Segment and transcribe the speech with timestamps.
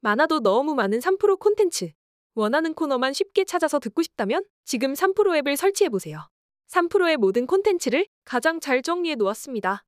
[0.00, 1.90] 많아도 너무 많은 3프로 콘텐츠.
[2.34, 6.28] 원하는 코너만 쉽게 찾아서 듣고 싶다면 지금 3프로 앱을 설치해보세요.
[6.68, 9.84] 3프로의 모든 콘텐츠를 가장 잘 정리해 놓았습니다.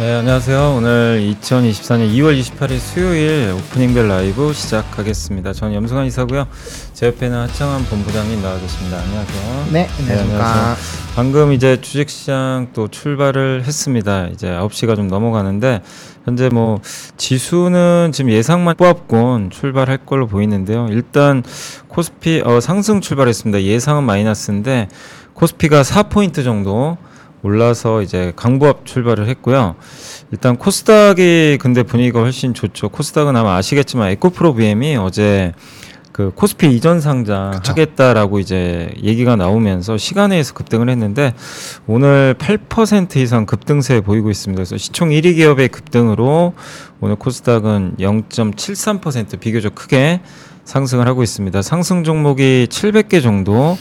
[0.00, 0.76] 네, 안녕하세요.
[0.78, 5.52] 오늘 2024년 2월 28일 수요일 오프닝벨 라이브 시작하겠습니다.
[5.52, 6.46] 저는 염승환 이사고요.
[6.94, 8.96] 제 옆에는 하창환 본부장님 나와 계십니다.
[8.98, 9.66] 안녕하세요.
[9.72, 10.76] 네, 안녕하십니까.
[11.14, 14.28] 방금 이제 주식시장 또 출발을 했습니다.
[14.28, 15.82] 이제 9시가 좀 넘어가는데
[16.24, 16.80] 현재 뭐
[17.18, 20.86] 지수는 지금 예상만 뽑았곤 출발할 걸로 보이는데요.
[20.88, 21.42] 일단
[21.88, 23.64] 코스피 어, 상승 출발했습니다.
[23.64, 24.88] 예상은 마이너스인데
[25.34, 26.96] 코스피가 4포인트 정도
[27.42, 29.76] 올라서 이제 강보합 출발을 했고요.
[30.30, 32.88] 일단 코스닥이 근데 분위기가 훨씬 좋죠.
[32.90, 35.52] 코스닥은 아마 아시겠지만 에코프로 BM이 어제
[36.12, 37.70] 그 코스피 이전 상장 그쵸.
[37.70, 41.34] 하겠다라고 이제 얘기가 나오면서 시간에서 급등을 했는데
[41.86, 44.58] 오늘 8% 이상 급등세 보이고 있습니다.
[44.58, 46.52] 그래서 시총 1위 기업의 급등으로
[47.00, 50.20] 오늘 코스닥은 0.73% 비교적 크게
[50.64, 51.62] 상승을 하고 있습니다.
[51.62, 53.78] 상승 종목이 700개 정도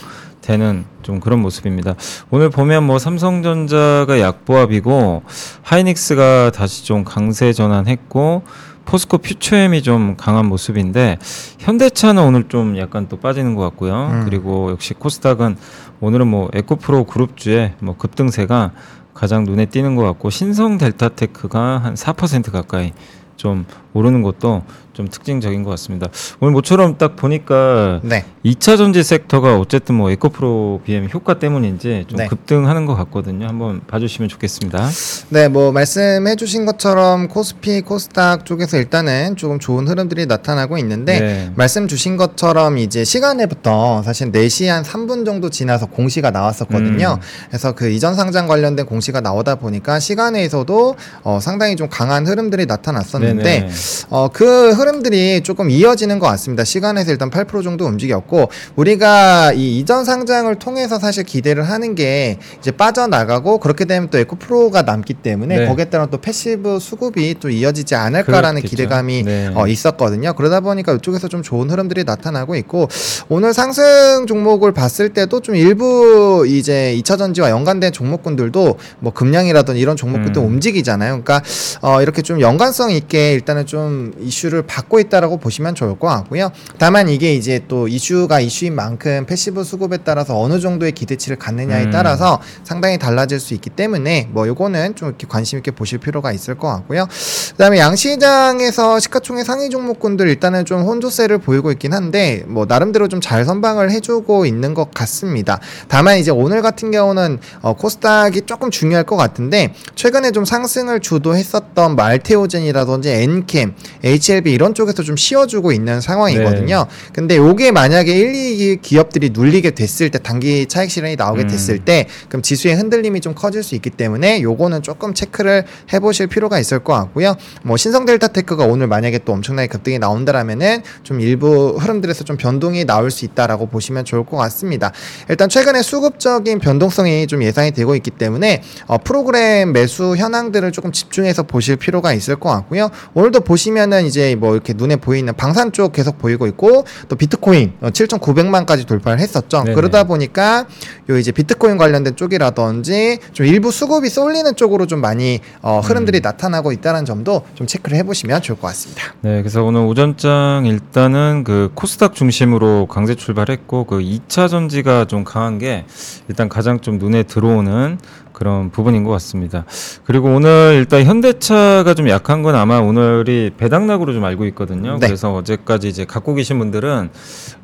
[0.50, 1.94] 되는 좀 그런 모습입니다.
[2.31, 5.22] 오늘 보면 뭐 삼성전자가 약보합이고
[5.61, 8.42] 하이닉스가 다시 좀 강세 전환했고
[8.83, 11.20] 포스코 퓨처엠이 좀 강한 모습인데
[11.59, 14.09] 현대차는 오늘 좀 약간 또 빠지는 것 같고요.
[14.11, 14.22] 음.
[14.25, 15.55] 그리고 역시 코스닥은
[16.00, 18.72] 오늘은 뭐 에코프로 그룹주의 뭐 급등세가
[19.14, 22.94] 가장 눈에 띄는 것 같고 신성 델타테크가 한 4% 가까이
[23.36, 24.64] 좀 오르는 것도
[25.00, 26.08] 좀 특징적인 것 같습니다.
[26.42, 28.25] 오늘 모처럼 딱 보니까 네.
[28.44, 32.28] 2차 전지 섹터가 어쨌든 뭐 에코프로 BM 효과 때문인지 좀 네.
[32.28, 33.47] 급등하는 것 같거든요.
[33.47, 34.89] 한번 봐주시면 좋겠습니다.
[35.30, 41.52] 네, 뭐 말씀해 주신 것처럼 코스피, 코스닥 쪽에서 일단은 조금 좋은 흐름들이 나타나고 있는데 네.
[41.55, 47.20] 말씀 주신 것처럼 이제 시간에부터 사실 4시 한 3분 정도 지나서 공시가 나왔었거든요.
[47.22, 47.47] 음.
[47.47, 53.70] 그래서 그 이전 상장 관련된 공시가 나오다 보니까 시간에서도 어, 상당히 좀 강한 흐름들이 나타났었는데.
[54.10, 56.64] 어, 그 흐름 들이 조금 이어지는 것 같습니다.
[56.64, 62.72] 시간에서 일단 8% 정도 움직였고, 우리가 이 이전 상장을 통해서 사실 기대를 하는 게 이제
[62.72, 65.66] 빠져나가고, 그렇게 되면 또 에코프로가 남기 때문에 네.
[65.67, 68.70] 거기에 따라 또 passive 수급이 또 이어지지 않을까라는 그렇겠죠.
[68.70, 69.52] 기대감이 네.
[69.54, 70.33] 어, 있었거든요.
[70.33, 72.88] 그러다 보니까 이쪽에서 좀 좋은 흐름들이 나타나고 있고,
[73.30, 79.95] 오늘 상승 종목을 봤을 때도 좀 일부 이제 2차 전지와 연관된 종목군들도 뭐 금량이라든 이런
[79.95, 80.48] 종목들도 음.
[80.48, 81.22] 움직이잖아요.
[81.22, 81.42] 그러니까
[81.82, 86.52] 어, 이렇게 좀 연관성 있게 일단은 좀 이슈를 받고 있다라고 보시면 좋을 것 같고요.
[86.77, 91.91] 다만 이게 이제 또 이슈가 이슈인 만큼 passive 수급에 따라서 어느 정도의 기대치를 갖느냐에 음.
[91.91, 96.55] 따라서 상당히 달라질 수 있기 때문에 뭐 요거는 좀 이렇게 관심 있게 보실 필요가 있을
[96.55, 97.07] 것 같고요.
[97.52, 103.45] 그다음에 양시장에서 시가총액 상위 종목군들 일단은 좀 혼조세를 보이고 있긴 한데 뭐 나름대로 좀 잘
[103.45, 105.59] 선방을 해주고 있는 것 같습니다.
[105.87, 111.95] 다만 이제 오늘 같은 경우는 어, 코스닥이 조금 중요할 것 같은데 최근에 좀 상승을 주도했었던
[111.95, 116.86] 알테오젠이라든지 엔캠, HLB 이런 쪽에서 좀 쉬어주고 있는 상황이거든요.
[117.14, 121.47] 근데 요게 만약에 1, 2기 기업들이 눌리게 됐을 때 단기 차익 실현이 나오게 음.
[121.47, 126.59] 됐을 때 그럼 지수의 흔들림이 좀 커질 수 있기 때문에 요거는 조금 체크를 해보실 필요가
[126.59, 127.37] 있을 것 같고요.
[127.64, 133.24] 뭐 신성델타테크가 오늘 만약에 또 엄청나게 급등이 나온다라면은 좀 일부 흐름들에서 좀 변동이 나올 수
[133.24, 134.92] 있다라고 보시면 좋을 것 같습니다.
[135.30, 141.44] 일단 최근에 수급적인 변동성이 좀 예상이 되고 있기 때문에 어, 프로그램 매수 현황들을 조금 집중해서
[141.44, 142.89] 보실 필요가 있을 것 같고요.
[143.13, 147.89] 오늘도 보시면은 이제 뭐 이렇게 눈에 보이는 방산 쪽 계속 보이고 있고 또 비트코인 어,
[147.89, 149.63] 7,900만까지 돌파를 했었죠.
[149.63, 149.75] 네네.
[149.75, 150.65] 그러다 보니까
[151.10, 156.71] 요 이제 비트코인 관련된 쪽이라든지 좀 일부 수급이 쏠리는 쪽으로 좀 많이 어, 흐름들이 나타나고
[156.71, 159.13] 있다는 점도 좀 체크를 해보시면 좋을 것 같습니다.
[159.21, 165.60] 네, 그래서 오늘 오전장 일단은 그 코스닥 중심으로 강세 출발했고 그 2차 전지가 좀 강한
[165.60, 165.86] 게
[166.27, 167.98] 일단 가장 좀 눈에 들어오는
[168.39, 169.66] 그런 부분인 것 같습니다.
[170.06, 174.98] 그리고 오늘 일단 현대차가 좀 약한 건 아마 오늘이 배당락으로 좀 알고 있거든요.
[174.98, 175.07] 네.
[175.07, 177.10] 그래서 어제까지 이제 갖고 계신 분들은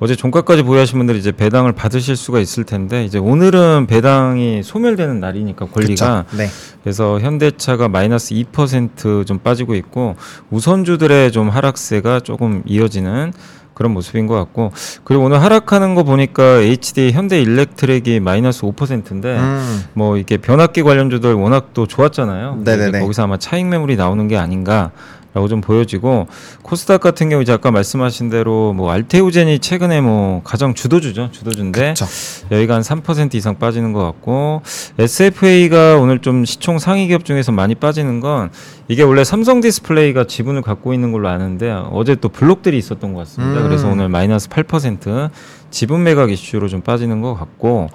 [0.01, 5.67] 어제 종가까지 보유하신 분들이 이제 배당을 받으실 수가 있을 텐데 이제 오늘은 배당이 소멸되는 날이니까
[5.67, 6.25] 권리가?
[6.37, 6.47] 네.
[6.83, 10.17] 그래서 현대차가 마이너스 2%좀 빠지고 있고
[10.51, 13.31] 우선주들의 좀 하락세가 조금 이어지는
[13.75, 14.71] 그런 모습인 것 같고
[15.03, 19.83] 그리고 오늘 하락하는 거 보니까 HD 현대 일렉트렉이 마이너스 5%인데 음.
[19.93, 22.61] 뭐 이렇게 변압기 관련주들 워낙 또 좋았잖아요.
[22.63, 23.01] 네네네.
[23.01, 24.91] 거기서 아마 차익 매물이 나오는 게 아닌가.
[25.35, 26.27] 라고 좀 보여지고
[26.61, 32.05] 코스닥 같은 경우 이제 아까 말씀하신 대로 뭐 알테오젠이 최근에 뭐 가장 주도주죠 주도주인데 그쵸.
[32.51, 34.61] 여기가 한 3% 이상 빠지는 것 같고
[34.97, 38.49] SFA가 오늘 좀 시총 상위 기업 중에서 많이 빠지는 건
[38.87, 43.19] 이게 원래 삼성 디스플레이가 지분을 갖고 있는 걸로 아는데 어제 또 block deal이 있었던 것
[43.19, 43.59] 같습니다.
[43.59, 43.63] 음.
[43.67, 45.31] 그래서 오늘 마이너스 8%
[45.69, 47.89] 지분 매각 이슈로 좀 빠지는 것 같고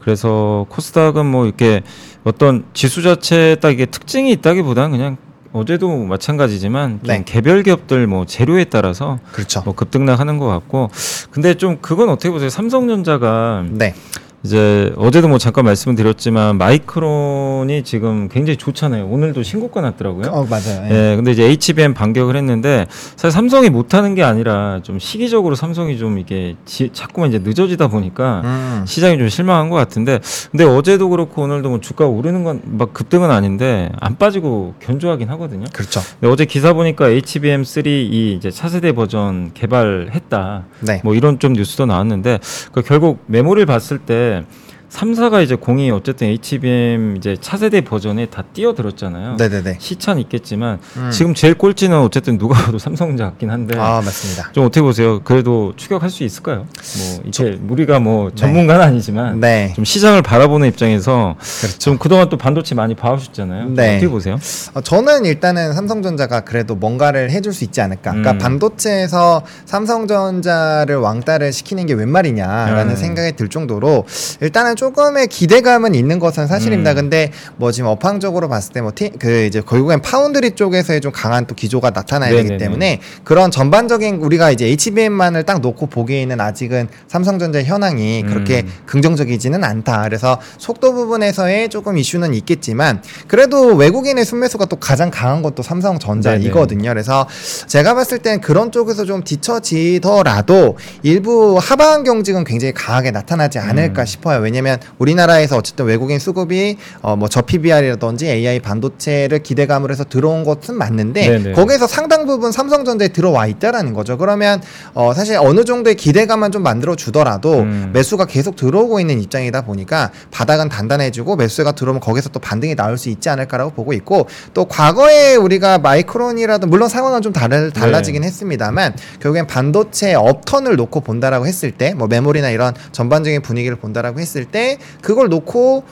[0.00, 1.82] 그래서 코스닥은 뭐 이렇게
[2.24, 5.16] 어떤 지수 자체에 딱 이게 특징이 있다기보다는 그냥
[5.52, 7.22] 어제도 마찬가지지만 좀 네.
[7.24, 9.62] 개별 기업들 뭐 재료에 따라서 그렇죠.
[9.64, 10.90] 뭐 급등락하는 것 같고
[11.30, 12.50] 근데 좀 그건 어떻게 보세요?
[12.50, 13.94] 삼성전자가 네.
[14.44, 19.06] 이제 어제도 뭐 잠깐 말씀을 드렸지만 마이크론이 지금 굉장히 좋잖아요.
[19.08, 20.28] 오늘도 신고가 났더라고요.
[20.30, 20.86] 어, 맞아요.
[20.90, 21.12] 예.
[21.12, 22.86] 예, 근데 이제 HBM 반격을 했는데
[23.16, 28.42] 사실 삼성이 못하는 게 아니라 좀 시기적으로 삼성이 좀 이게 지, 자꾸만 이제 늦어지다 보니까
[28.44, 28.84] 음.
[28.86, 30.20] 시장이 좀 실망한 것 같은데
[30.52, 35.64] 근데 어제도 그렇고 오늘도 뭐 주가 오르는 건 막 급등은 아닌데 안 빠지고 견조하긴 하거든요.
[35.72, 36.00] 그렇죠.
[36.20, 40.64] 근데 어제 기사 보니까 HBM3 이 이제 차세대 버전 개발했다.
[40.80, 41.00] 네.
[41.02, 42.38] 뭐 이런 좀 뉴스도 나왔는데
[42.72, 44.46] 그 결국 메모를 봤을 때 했는데
[44.90, 49.36] 3사가 이제 공이 어쨌든 HBM 이제 차세대 버전에 다 뛰어들었잖아요.
[49.36, 49.76] 네네네.
[49.78, 51.10] 시차는 있겠지만 음.
[51.12, 54.50] 지금 제일 꼴찌는 어쨌든 누가 봐도 삼성전자 같긴 한데 아 맞습니다.
[54.52, 55.20] 좀 어떻게 보세요?
[55.22, 56.66] 그래도 추격할 수 있을까요?
[56.98, 59.72] 뭐 이게 우리가 뭐 전문가는 아니지만 네.
[59.76, 61.78] 좀 시장을 바라보는 입장에서 그렇죠.
[61.78, 63.64] 좀 그동안 또 반도체 많이 봐오셨잖아요.
[63.64, 63.96] 좀 네.
[63.96, 64.38] 어떻게 보세요?
[64.74, 68.12] 어, 저는 일단은 삼성전자가 그래도 뭔가를 해줄 수 있지 않을까.
[68.12, 68.38] 그러니까 음.
[68.38, 72.96] 반도체에서 삼성전자를 왕따를 시키는 게 웬 말이냐라는 음.
[72.96, 74.04] 생각이 들 정도로
[74.40, 76.92] 일단은 조금의 기대감은 있는 것은 사실입니다.
[76.92, 76.96] 음.
[76.96, 81.54] 근데 뭐 지금 업황적으로 봤을 때 뭐 그 이제 결국엔 파운드리 쪽에서의 좀 강한 또
[81.54, 82.58] 기조가 나타나야 되기 네네네.
[82.58, 88.72] 때문에 그런 전반적인 우리가 이제 HBM만을 딱 놓고 보기에는 아직은 삼성전자의 현황이 그렇게 음.
[88.86, 90.02] 긍정적이지는 않다.
[90.02, 96.88] 그래서 속도 부분에서의 조금 이슈는 있겠지만 그래도 외국인의 순매수가 또 가장 강한 것도 삼성전자이거든요.
[96.90, 97.26] 그래서
[97.66, 104.06] 제가 봤을 땐 그런 쪽에서 좀 뒤처지더라도 일부 하방 경직은 굉장히 강하게 나타나지 않을까 음.
[104.06, 104.40] 싶어요.
[104.40, 104.67] 왜냐면
[104.98, 111.28] 우리나라에서 어쨌든 외국인 수급이 어 뭐 저 PBR이라든지 AI 반도체를 기대감으로 해서 들어온 것은 맞는데
[111.28, 111.52] 네네.
[111.52, 114.16] 거기에서 상당 부분 삼성전자에 들어와 있다라는 거죠.
[114.18, 114.62] 그러면
[114.94, 117.90] 어 사실 어느 정도의 기대감만 좀 만들어 주더라도 음.
[117.92, 123.08] 매수가 계속 들어오고 있는 입장이다 보니까 바닥은 단단해지고 매수가 들어오면 거기서 또 반등이 나올 수
[123.10, 129.46] 있지 않을까라고 보고 있고 또 과거에 우리가 마이크론이라도 물론 상황은 좀 다르, 달라지긴 했습니다만 결국엔
[129.46, 134.57] 반도체 업턴을 놓고 본다라고 했을 때 뭐 메모리나 이런 전반적인 분위기를 본다라고 했을 때
[135.02, 135.84] 그걸 놓고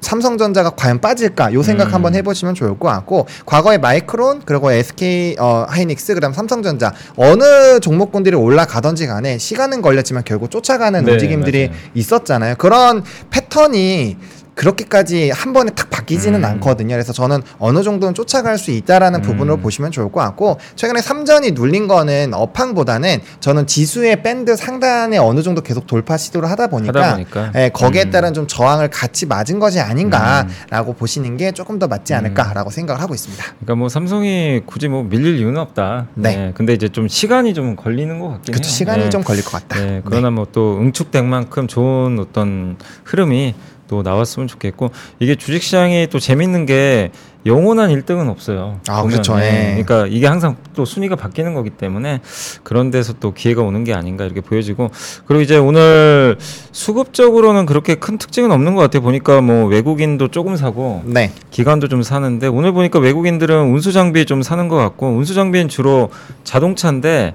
[0.00, 1.94] 삼성전자가 과연 빠질까 요 생각 음.
[1.94, 8.36] 한번 해보시면 좋을 것 같고 과거에 마이크론 그리고 SK 어, 하이닉스 그다음 삼성전자 어느 종목군들이
[8.36, 11.80] 올라가던지 간에 시간은 걸렸지만 결국 쫓아가는 네, 움직임들이 맞아요.
[11.94, 14.16] 있었잖아요 그런 패턴이
[14.58, 16.44] 그렇게까지 한 번에 탁 바뀌지는 음.
[16.44, 16.94] 않거든요.
[16.94, 19.22] 그래서 저는 어느 정도는 쫓아갈 수 있다라는 음.
[19.22, 25.42] 부분으로 보시면 좋을 것 같고 최근에 삼전이 눌린 거는 업황보다는 저는 지수의 밴드 상단에 어느
[25.44, 27.52] 정도 계속 돌파 시도를 하다 보니까, 하다 보니까.
[27.54, 28.10] 예, 거기에 음.
[28.10, 33.14] 따른 좀 저항을 같이 맞은 것이 아닌가라고 보시는 게 조금 더 맞지 않을까라고 생각을 하고
[33.14, 33.44] 있습니다.
[33.60, 36.08] 그러니까 뭐 삼성이 굳이 뭐 밀릴 이유는 없다.
[36.14, 36.50] 네.
[36.56, 38.58] 근데 이제 좀 시간이 좀 걸리는 것 같긴 해요.
[38.58, 38.68] 그렇죠.
[38.68, 39.10] 시간이 네.
[39.10, 39.78] 좀 걸릴 것 같다.
[39.80, 43.54] 네, 그러나 뭐 또 응축된 만큼 좋은 어떤 흐름이
[43.88, 47.10] 또 나왔으면 좋겠고 이게 주식 시장이 또 재밌는 게
[47.46, 48.80] 영원한 1등은 없어요.
[48.88, 49.36] 아, 그렇죠.
[49.36, 49.78] 네.
[49.78, 49.82] 예.
[49.82, 52.20] 그러니까 이게 항상 또 순위가 바뀌는 거기 때문에
[52.62, 54.90] 그런 데서 또 기회가 오는 게 아닌가 이렇게 보여지고
[55.26, 56.36] 그리고 이제 오늘
[56.72, 59.02] 수급적으로는 그렇게 큰 특징은 없는 것 같아요.
[59.02, 61.32] 보니까 뭐 외국인도 조금 사고 네.
[61.50, 66.10] 기관도 좀 사는데 오늘 보니까 외국인들은 운수 장비 좀 사는 것 같고 운수 장비는 주로
[66.44, 67.34] 자동차인데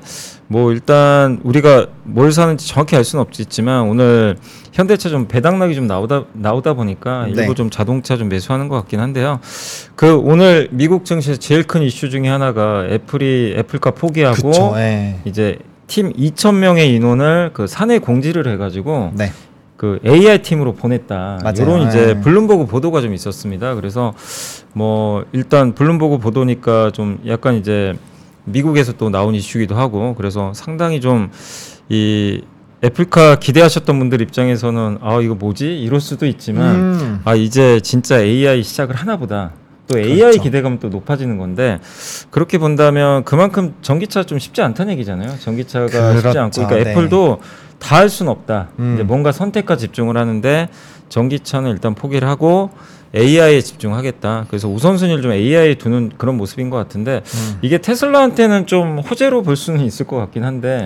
[0.54, 4.38] 뭐 일단 우리가 뭘 사는지 정확히 알 수는 없겠지만 오늘
[4.72, 7.42] 현대차 좀 배당락이 좀 나오다 나오다 보니까 네.
[7.42, 9.40] 일부 좀 자동차 좀 매수하는 것 같긴 한데요.
[9.96, 14.74] 그 오늘 미국 증시에서 제일 큰 이슈 중에 하나가 애플이 애플카 포기하고 그렇죠.
[14.76, 15.16] 예.
[15.26, 15.58] 이제
[15.88, 19.32] 팀 2천 명의 인원을 그 사내 공지를 해가지고 네.
[19.76, 21.40] 그 AI 팀으로 보냈다.
[21.42, 21.56] 맞아요.
[21.58, 22.22] 이런 이제 네.
[22.22, 23.74] 블룸버그 보도가 좀 있었습니다.
[23.74, 24.14] 그래서
[24.74, 27.96] 뭐 일단 블룸버그 보도니까 좀 약간 이제
[28.46, 31.30] 미국에서 또 나온 이슈기도 하고 그래서 상당히 좀
[31.90, 32.42] 이
[32.84, 37.22] 애플카 기대하셨던 분들 입장에서는 아 이거 뭐지 이럴 수도 있지만 음.
[37.24, 39.52] 아 이제 진짜 AI 시작을 하나 보다.
[39.88, 40.42] 또 AI 그렇죠.
[40.44, 41.80] 기대감은 또 높아지는 건데
[42.30, 45.38] 그렇게 본다면 그만큼 전기차 좀 쉽지 않다는 얘기잖아요.
[45.40, 46.42] 전기차가 쉽지 그렇죠.
[46.42, 46.92] 않고 그러니까 네.
[46.92, 47.40] 애플도
[47.80, 48.70] 다 할 수는 없다.
[48.80, 48.94] 음.
[48.96, 50.70] 이제 뭔가 선택과 집중을 하는데
[51.10, 52.70] 전기차는 일단 포기를 하고
[53.16, 54.46] AI에 집중하겠다.
[54.48, 57.60] 그래서 우선순위를 좀 AI에 두는 그런 모습인 것 같은데 음.
[57.62, 60.86] 이게 테슬라한테는 좀 호재로 볼 수는 있을 것 같긴 한데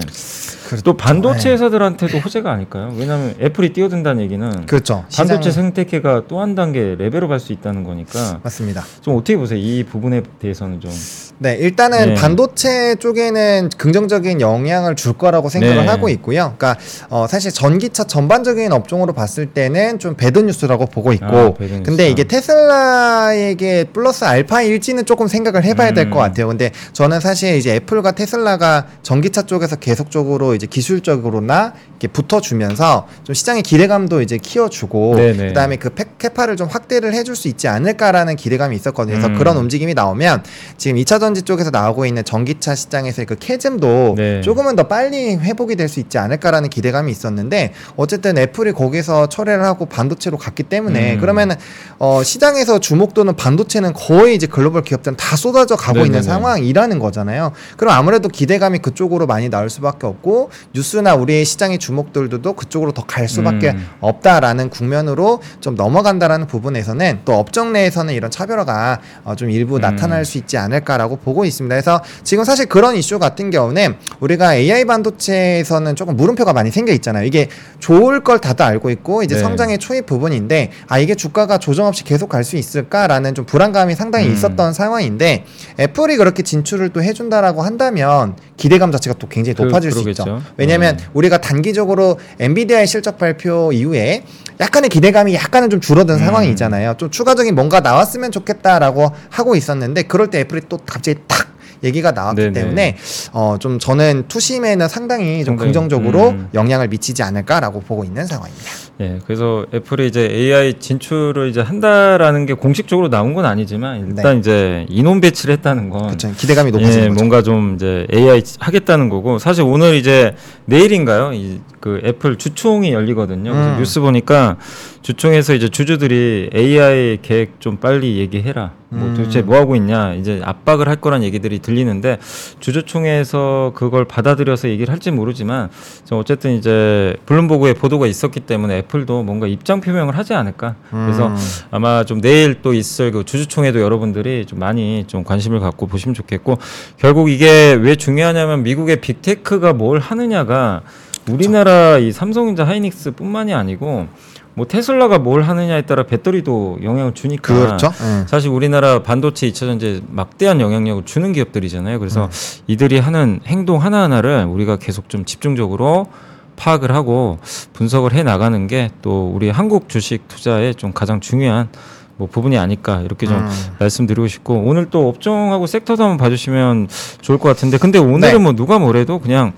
[0.68, 0.84] 그렇죠.
[0.84, 1.54] 또 반도체 네.
[1.54, 2.94] 회사들한테도 호재가 아닐까요?
[2.98, 5.06] 왜냐하면 애플이 뛰어든다는 얘기는 그렇죠.
[5.16, 8.84] 반도체 시장- 생태계가 또 한 단계 level up 할 수 있다는 거니까 맞습니다.
[9.02, 9.58] 좀 어떻게 보세요?
[9.60, 10.92] 이 부분에 대해서는 좀
[11.40, 12.16] 네, 일단은 네.
[12.16, 15.86] 반도체 쪽에는 긍정적인 영향을 줄 거라고 생각을 네.
[15.86, 16.56] 하고 있고요.
[16.58, 16.76] 그러니까
[17.10, 21.84] 어, 사실 전기차 전반적인 업종으로 봤을 때는 좀 bad news라고 보고 있고, 아, bad news.
[21.84, 26.18] 근데 이게 테슬라에게 플러스 알파일지는 조금 생각을 해봐야 될것 음.
[26.20, 26.48] 같아요.
[26.48, 33.62] 근데 저는 사실 이제 애플과 테슬라가 전기차 쪽에서 계속적으로 이제 기술적으로나 이렇게 붙어주면서 좀 시장의
[33.62, 35.48] 기대감도 이제 키워주고, 네네.
[35.50, 39.16] 그다음에 그 팩- capa를 좀 확대를 해줄 수 있지 않을까라는 기대감이 있었거든요.
[39.18, 39.38] 그래서 음.
[39.38, 40.44] 그런 움직임이 나오면
[40.78, 44.42] 지금 2차 전지 쪽에서 나오고 있는 전기차 시장에서의 그 캐즘도 네.
[44.42, 49.86] 조금은 더 빨리 회복이 될 수 있지 않을까라는 기대감이 있었는데 어쨌든 애플이 거기서 철회를 하고
[49.86, 51.20] 반도체로 갔기 때문에 음.
[51.20, 51.56] 그러면은
[51.98, 56.24] 어 시장에서 주목도는 반도체는 거의 이제 글로벌 기업들은 다 쏟아져 가고 있는 네네네.
[56.24, 57.54] 상황이라는 거잖아요.
[57.78, 63.28] 그럼 아무래도 기대감이 그쪽으로 많이 나올 수밖에 없고 뉴스나 우리의 시장의 주목들도 그쪽으로 더 갈
[63.30, 63.88] 수밖에 음.
[64.02, 69.82] 없다라는 국면으로 좀 넘어간다라는 부분에서는 또 업종 내에서는 이런 차별화가 어, 좀 일부 음.
[69.82, 71.74] 나타날 수 있지 않을까라고 보고 있습니다.
[71.76, 77.26] 그래서 지금 사실 그런 이슈 같은 경우는 우리가 AI 반도체에서는 조금 물음표가 많이 생겨 있잖아요.
[77.26, 79.42] 이게 좋을 걸 다들 알고 있고 이제 네.
[79.42, 84.28] 성장의 초입 부분인데 아 이게 주가가 조정 없이 계속 갈 수 있을까라는 좀 불안감이 상당히
[84.28, 84.32] 음.
[84.34, 85.44] 있었던 상황인데
[85.80, 90.24] 애플이 그렇게 진출을 또 해준다라고 한다면 기대감 자체가 또 굉장히 그- 높아질 수 그러겠죠.
[90.24, 90.42] 있죠.
[90.56, 91.04] 왜냐하면 네.
[91.14, 94.24] 우리가 단기적으로 엔비디아의 실적 발표 이후에
[94.60, 96.20] 약간의 기대감이 약간은 좀 줄어든 음.
[96.20, 96.96] 상황이잖아요.
[96.98, 101.48] 좀 추가적인 뭔가 나왔으면 좋겠다라고 하고 있었는데 그럴 때 애플이 또 갑자기 탁
[101.84, 102.54] 얘기가 나왔기 네네.
[102.54, 102.98] 때문에
[103.34, 106.50] 어 좀 저는 투심에는 상당히 좀 상당히, 긍정적으로 음.
[106.56, 108.66] 영향을 미치지 않을까라고 보고 있는 상황입니다.
[109.00, 114.88] 예, 그래서 애플이 이제 AI 진출을 이제 한다라는 게 공식적으로 나온 건 아니지만 일단 이제
[114.90, 116.32] 인원 배치를 했다는 건 그렇죠.
[116.36, 117.10] 기대감이 높아지는 예.
[117.10, 120.36] 뭔가 좀 이제 AI 하겠다는 거고 사실 오늘 이제
[120.66, 121.34] 내일인가요?
[121.34, 123.54] 이 그 애플 주총이 열리거든요.
[123.54, 123.78] 그래서 음.
[123.80, 124.58] 뉴스 보니까
[125.04, 128.72] 주총에서 이제 주주들이 AI 계획 좀 빨리 얘기해라.
[128.90, 129.14] 뭐 음.
[129.16, 130.14] 도대체 뭐 하고 있냐?
[130.16, 132.18] 이제 압박을 할 거란 얘기들이 들리는데
[132.60, 135.70] 주주총회에서 그걸 받아들여서 얘기를 할지 모르지만
[136.04, 140.76] 저 어쨌든 이제 블룸버그에 보도가 있었기 때문에 애플도 뭔가 입장 표명을 하지 않을까.
[140.90, 141.36] 그래서 음.
[141.72, 146.58] 아마 좀 내일 또 있을 그 주주총회도 여러분들이 좀 많이 좀 관심을 갖고 보시면 좋겠고
[146.98, 150.82] 결국 이게 왜 중요하냐면 미국의 빅테크가 뭘 하느냐가
[151.30, 154.08] 우리나라 이 삼성전자 하이닉스뿐만이 아니고
[154.54, 157.92] 뭐 테슬라가 뭘 하느냐에 따라 배터리도 영향을 주니까 그렇죠.
[158.02, 158.26] 음.
[158.28, 162.00] 사실 우리나라 반도체 2차 전지에 막대한 영향력을 주는 기업들이잖아요.
[162.00, 162.30] 그래서 음.
[162.66, 166.08] 이들이 하는 행동 하나하나를 우리가 계속 좀 집중적으로
[166.56, 167.38] 파악을 하고
[167.74, 171.70] 분석을 해 나가는 게 또 우리 한국 주식 투자에 좀 가장 중요한
[172.16, 173.50] 뭐 부분이 아닐까 이렇게 좀 음.
[173.78, 176.88] 말씀드리고 싶고 오늘 또 업종하고 섹터도 한번 봐주시면
[177.22, 178.38] 좋을 것 같은데 근데 오늘은 네.
[178.40, 179.54] 뭐 누가 뭐래도 그냥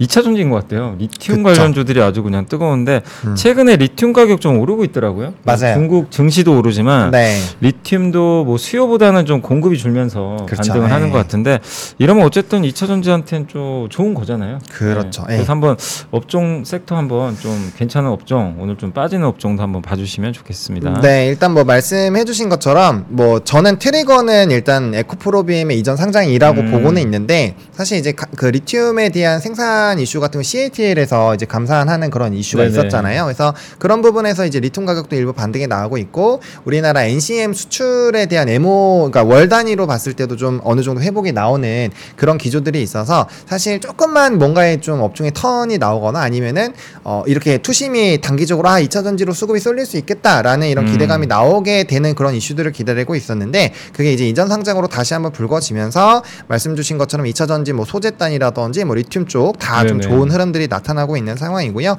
[0.00, 0.96] 2차 전지인 것 같아요.
[0.98, 1.56] 리튬 그쵸.
[1.60, 3.34] 관련주들이 아주 그냥 뜨거운데 음.
[3.36, 5.34] 최근에 리튬 가격 좀 오르고 있더라고요.
[5.44, 5.74] 맞아요.
[5.74, 7.38] 중국 증시도 오르지만 네.
[7.60, 10.72] 리튬도 뭐 수요보다는 좀 공급이 줄면서 그렇죠.
[10.72, 11.12] 반등을 하는 예.
[11.12, 11.60] 것 같은데
[11.98, 14.58] 이러면 어쨌든 2차 전지한테는 좀 좋은 거잖아요.
[14.72, 15.22] 그렇죠.
[15.28, 15.34] 네.
[15.34, 15.36] 예.
[15.38, 15.76] 그래서 한번
[16.10, 21.00] 업종 섹터 한번 좀 괜찮은 업종 오늘 좀 빠지는 업종도 한번 봐주시면 좋겠습니다.
[21.02, 26.70] 네, 일단 뭐 말씀해주신 것처럼 뭐 저는 트리거는 일단 에코프로비엠의 이전 상장이라고 음.
[26.72, 32.10] 보고는 있는데 사실 이제 가- 그 리튬에 대한 생산 이슈 같은 거 CATL에서 이제 감산하는
[32.10, 32.72] 그런 이슈가 네네.
[32.72, 33.24] 있었잖아요.
[33.24, 39.10] 그래서 그런 부분에서 이제 리튬 가격도 일부 반등이 나오고 있고 우리나라 NCM 수출에 대한 에모
[39.10, 44.38] 그러니까 월 단위로 봤을 때도 좀 어느 정도 회복이 나오는 그런 기조들이 있어서 사실 조금만
[44.38, 46.72] 뭔가에 좀 업종의 턴이 나오거나 아니면은
[47.04, 50.92] 어 이렇게 투심이 단기적으로 아 2차 전지로 수급이 쏠릴 수 있겠다라는 이런 음.
[50.92, 56.76] 기대감이 나오게 되는 그런 이슈들을 기다리고 있었는데 그게 이제 이전 상장으로 다시 한번 불거지면서 말씀
[56.76, 60.14] 주신 것처럼 2차 전지 뭐 소재 단이라든지 뭐 리튬 쪽다 좀 네네.
[60.14, 61.96] 좋은 흐름들이 나타나고 있는 상황이고요.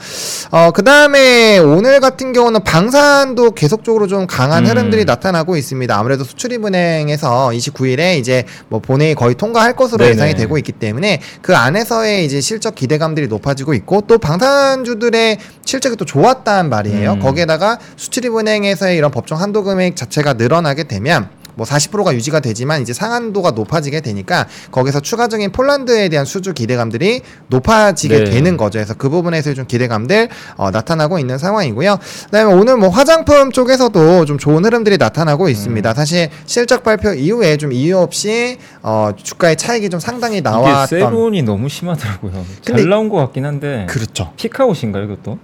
[0.52, 4.70] 어 그 다음에 오늘 같은 경우는 방산도 계속적으로 좀 강한 음.
[4.70, 5.98] 흐름들이 나타나고 있습니다.
[5.98, 10.12] 아무래도 수출입은행에서 29일에 이제 뭐 본회의 거의 통과할 것으로 네네.
[10.12, 16.06] 예상이 되고 있기 때문에 그 안에서의 이제 실적 기대감들이 높아지고 있고 또 방산주들의 실적이 또
[16.06, 17.14] 좋았단 말이에요.
[17.14, 17.20] 음.
[17.20, 23.52] 거기에다가 수출입은행에서의 이런 법정 한도 금액 자체가 늘어나게 되면 뭐 40%가 유지가 되지만 이제 상한도가
[23.52, 28.30] 높아지게 되니까 거기서 추가적인 폴란드에 대한 수주 기대감들이 높아지게 네.
[28.30, 28.78] 되는 거죠.
[28.80, 31.98] 그래서 그 부분에서 좀 기대감들 어, 나타나고 있는 상황이고요.
[32.26, 35.90] 그다음에 오늘 뭐 화장품 쪽에서도 좀 좋은 흐름들이 나타나고 있습니다.
[35.90, 35.94] 음.
[35.96, 41.44] 사실 실적 발표 이후에 좀 이유 없이 어, 주가의 차익이 좀 상당히 이게 나왔던 세론이
[41.44, 42.46] 너무 심하더라고요.
[42.66, 44.32] 근데- 잘 나온 것 같긴 한데 그렇죠.
[44.36, 45.40] 피카웃인가요, 이것도?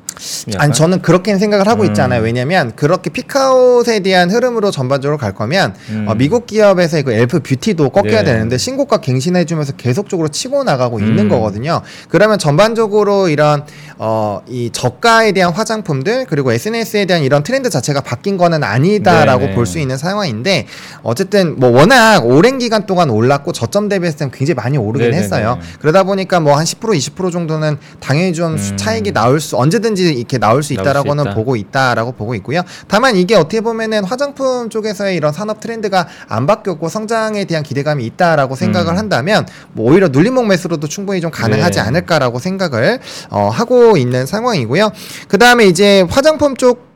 [0.49, 0.61] 약간?
[0.61, 1.87] 아니 저는 그렇게 생각을 하고 음.
[1.87, 2.21] 있잖아요.
[2.21, 6.00] 왜냐면 그렇게 피카웃에 대한 흐름으로 전반적으로 갈 거면 음.
[6.07, 8.33] 어, 미국 기업에서의 그 엘프 뷰티도 꺾여야 네.
[8.33, 11.03] 되는데 신고가 갱신해주면서 계속적으로 치고 나가고 음.
[11.07, 11.81] 있는 거거든요.
[12.09, 13.65] 그러면 전반적으로 이런
[13.97, 19.55] 어, 이 저가에 대한 화장품들 그리고 SNS에 대한 이런 트렌드 자체가 바뀐 거는 아니다라고 네네.
[19.55, 20.67] 볼수 있는 상황인데
[21.03, 25.23] 어쨌든 뭐 워낙 오랜 기간 동안 올랐고 저점 대비했을 땐 굉장히 많이 오르긴 네네네.
[25.23, 25.59] 했어요.
[25.79, 28.77] 그러다 보니까 뭐 한 10% 20% 정도는 당연히 좀 수- 음.
[28.77, 31.33] 차익이 나올 수 언제든지 이렇게 나올 수 나올 수 있다라고는 있다.
[31.33, 32.61] 보고 있다라고 보고 있고요.
[32.87, 38.05] 다만 이게 어떻게 보면은 화장품 쪽에서의 이런 산업 트렌드 가 안 바뀌었고 성장에 대한 기대감이
[38.05, 38.97] 있다라고 생각을 음.
[38.97, 41.85] 한다면 뭐 오히려 눌림목 매수로도 충분히 좀 가능하지 네.
[41.85, 44.91] 않을까라고 생각을 어, 하고 있는 상황이고요.
[45.27, 46.90] 그 다음에 이제 화장품 쪽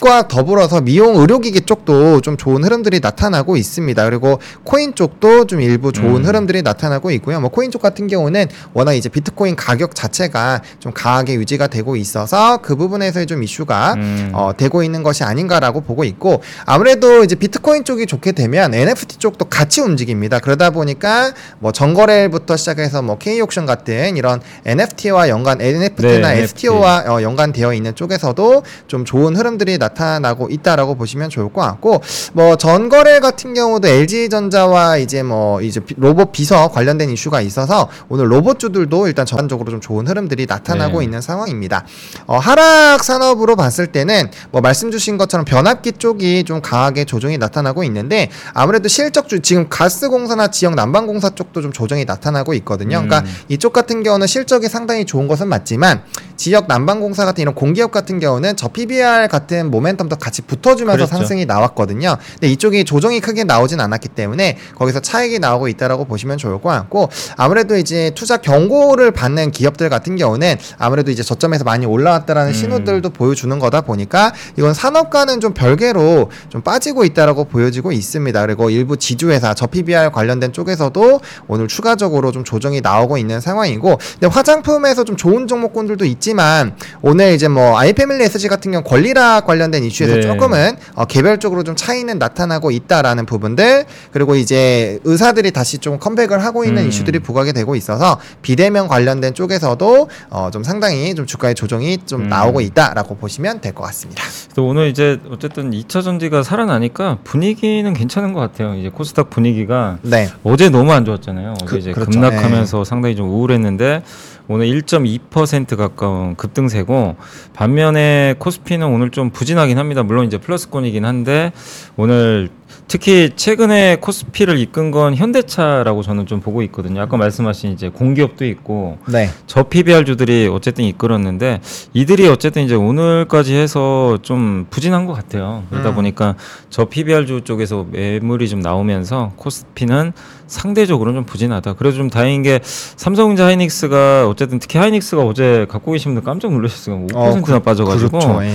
[0.00, 4.02] 과 더불어서 미용 의료기기 쪽도 좀 좋은 흐름들이 나타나고 있습니다.
[4.06, 6.24] 그리고 코인 쪽도 좀 일부 좋은 음.
[6.24, 7.38] 흐름들이 나타나고 있고요.
[7.38, 12.56] 뭐 코인 쪽 같은 경우는 워낙 이제 비트코인 가격 자체가 좀 강하게 유지가 되고 있어서
[12.62, 14.30] 그 부분에서의 좀 이슈가 음.
[14.32, 19.46] 어, 되고 있는 것이 아닌가라고 보고 있고 아무래도 이제 비트코인 쪽이 좋게 되면 NFT 쪽도
[19.50, 20.38] 같이 움직입니다.
[20.38, 27.20] 그러다 보니까 뭐 정거래부터 시작해서 뭐 K옥션 같은 이런 NFT와 연관 NFT나 네, STO와 어,
[27.20, 33.20] 연관되어 있는 쪽에서도 좀 좋은 흐름들이 나 타나고 있다라고 보시면 좋을 것 같고 뭐 전거래
[33.20, 39.26] 같은 경우도 LG전자와 이제 뭐 이제 비- 로봇 비서 관련된 이슈가 있어서 오늘 로봇주들도 일단
[39.26, 41.04] 전반적으로 좀 좋은 흐름들이 나타나고 네.
[41.04, 41.84] 있는 상황입니다.
[42.26, 47.84] 어, 하락 산업으로 봤을 때는 뭐 말씀 주신 것처럼 변압기 쪽이 좀 강하게 조정이 나타나고
[47.84, 52.98] 있는데 아무래도 실적주 지금 가스공사나 지역 난방공사 쪽도 좀 조정이 나타나고 있거든요.
[52.98, 53.08] 음.
[53.08, 56.02] 그러니까 이쪽 같은 경우는 실적이 상당히 좋은 것은 맞지만
[56.36, 61.14] 지역 난방공사 같은 이런 공기업 같은 경우는 저 PBR 같은 모멘텀도 같이 붙어주면서 그렇죠.
[61.14, 62.16] 상승이 나왔거든요.
[62.34, 67.08] 근데 이쪽이 조정이 크게 나오진 않았기 때문에 거기서 차익이 나오고 있다라고 보시면 좋을 것 같고
[67.36, 72.54] 아무래도 이제 투자 경고를 받는 기업들 같은 경우는 아무래도 이제 저점에서 많이 올라왔다라는 음.
[72.54, 78.40] 신호들도 보여주는 거다 보니까 이건 산업과는 좀 별개로 좀 빠지고 있다라고 보여지고 있습니다.
[78.46, 84.26] 그리고 일부 지주회사 저 PBR 관련된 쪽에서도 오늘 추가적으로 좀 조정이 나오고 있는 상황이고 근데
[84.26, 89.84] 화장품에서 좀 좋은 종목군들도 있지만 오늘 이제 뭐 아이패밀리 SG 같은 경우 권리락 관련 된
[89.84, 90.20] 이슈에서 네.
[90.22, 96.64] 조금은 어, 개별적으로 좀 차이는 나타나고 있다라는 부분들 그리고 이제 의사들이 다시 좀 컴백을 하고
[96.64, 96.88] 있는 음.
[96.88, 102.28] 이슈들이 부각이 되고 있어서 비대면 관련된 쪽에서도 어, 좀 상당히 좀 주가의 조정이 좀 음.
[102.28, 104.22] 나오고 있다라고 보시면 될 것 같습니다.
[104.46, 108.74] 그래서 오늘 이제 어쨌든 2차 전지가 살아나니까 분위기는 괜찮은 것 같아요.
[108.74, 110.28] 이제 코스닥 분위기가 네.
[110.42, 111.54] 어제 너무 안 좋았잖아요.
[111.62, 112.10] 어제 그- 이제 그렇죠.
[112.10, 114.02] 급락하면서 상당히 좀 우울했는데
[114.52, 117.14] 오늘 1.2% 가까운 급등세고
[117.54, 120.02] 반면에 코스피는 오늘 좀 부진하긴 합니다.
[120.02, 121.52] 물론 이제 플러스권이긴 한데
[121.96, 122.48] 오늘
[122.90, 127.00] 특히 최근에 코스피를 이끈 건 현대차라고 저는 좀 보고 있거든요.
[127.00, 129.30] 아까 말씀하신 이제 공기업도 있고 네.
[129.46, 131.60] 저 PBR주들이 어쨌든 이끌었는데
[131.94, 135.62] 이들이 어쨌든 이제 오늘까지 해서 좀 부진한 것 같아요.
[135.70, 135.94] 그러다 음.
[135.94, 136.34] 보니까
[136.68, 140.12] 저 PBR주 쪽에서 매물이 좀 나오면서 코스피는
[140.48, 141.74] 상대적으로 좀 부진하다.
[141.74, 147.06] 그래도 좀 다행인 게 삼성전자 하이닉스가 어쨌든 특히 하이닉스가 어제 갖고 계신 분들 깜짝 놀라셨어요.
[147.06, 148.18] 5%나 빠져가지고.
[148.18, 148.42] 그렇죠.
[148.42, 148.50] 예.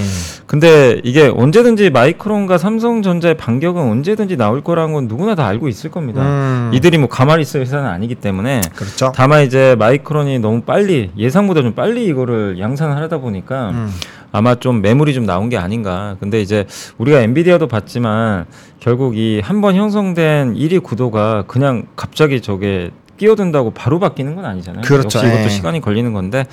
[0.45, 5.91] 근데 이게 언제든지 마이크론과 삼성전자의 반격은 언제든 지 나올 거라는 건 누구나 다 알고 있을
[5.91, 6.21] 겁니다.
[6.21, 9.11] 음, 이들이 뭐 가만히 있을 회사는 아니기 때문에 그렇죠.
[9.15, 13.91] 다만 이제 마이크론이 너무 빨리 예상보다 좀 빨리 이거를 양산을 하다 보니까 음.
[14.31, 16.17] 아마 좀 매물이 좀 나온 게 아닌가.
[16.19, 16.65] 근데 이제
[16.97, 18.45] 우리가 엔비디아도 봤지만
[18.79, 24.81] 결국 이 한 번 형성된 1위 구도가 그냥 갑자기 저게 끼어든다고 바로 바뀌는 건 아니잖아요.
[24.83, 25.19] 그렇죠.
[25.19, 25.49] 역시 이것도 예.
[25.49, 26.45] 시간이 걸리는 건데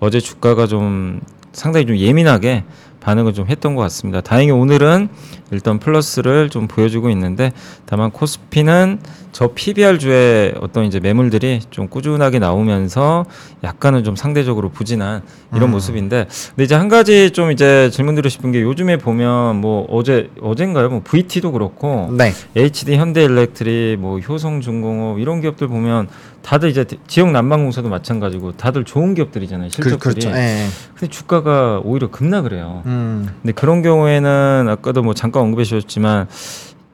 [0.00, 1.20] 어제 주가가 좀
[1.52, 2.64] 상당히 좀 예민하게
[3.00, 4.20] 반응을 좀 했던 것 같습니다.
[4.22, 5.08] 다행히 오늘은
[5.50, 7.52] 일단 플러스를 좀 보여주고 있는데
[7.84, 8.98] 다만 코스피는
[9.32, 13.26] 저 PBR 주의 어떤 이제 매물들이 좀 꾸준하게 나오면서
[13.64, 15.72] 약간은 좀 상대적으로 부진한 이런 음.
[15.72, 20.30] 모습인데 근데 이제 한 가지 좀 이제 질문 드리고 싶은 게 요즘에 보면 뭐 어제
[20.40, 22.32] 어젠가요 뭐 VT도 그렇고 네.
[22.56, 26.08] HD 현대일렉트릭 뭐 효성중공업 이런 기업들 보면
[26.46, 30.38] 다들 이제 지역 난방공사도 마찬가지고 다들 좋은 기업들이잖아요 그, 실적들이 그렇죠.
[30.38, 30.68] 예.
[30.94, 32.82] 근데 주가가 오히려 급락을 해요.
[32.86, 33.28] 음.
[33.42, 36.28] 근데 그런 경우에는 아까도 뭐 잠깐 언급해 주셨지만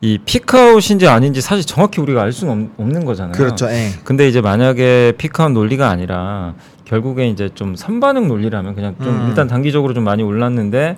[0.00, 3.33] 이 피크아웃인지 아닌지 사실 정확히 우리가 알 수는 없- 없는 거잖아요.
[3.33, 3.66] 그렇죠.
[3.70, 3.90] 예.
[4.05, 9.26] 근데 이제 만약에 피크아웃 논리가 아니라 결국에 이제 좀 선반응 논리라면 그냥 좀 음.
[9.28, 10.96] 일단 단기적으로 좀 많이 올랐는데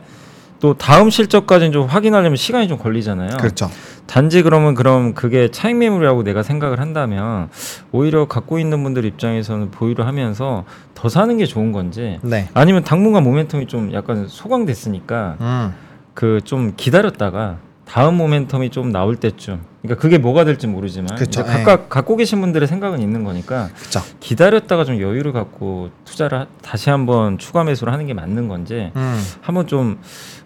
[0.61, 3.37] 또 다음 실적까지는 좀 확인하려면 시간이 좀 걸리잖아요.
[3.37, 3.71] 그렇죠.
[4.07, 7.49] 단지 그러면 그럼 그게 차익 매물이라고 내가 생각을 한다면
[7.93, 12.49] 오히려 갖고 있는 분들 입장에서는 보유를 하면서 더 사는 게 좋은 건지 네.
[12.55, 15.75] 아니면 당분간 모멘텀이 좀 약간 소강됐으니까 음.
[16.15, 21.45] 그 좀 기다렸다가 다음 모멘텀이 좀 나올 때쯤 그러니까 그게 뭐가 될지 모르지만 그쵸, 예.
[21.53, 24.01] 각각 갖고 계신 분들의 생각은 있는 거니까 그렇죠.
[24.21, 29.23] 기다렸다가 좀 여유를 갖고 투자를 하- 다시 한번 추가 매수를 하는 게 맞는 건지 음.
[29.43, 29.99] 한번 좀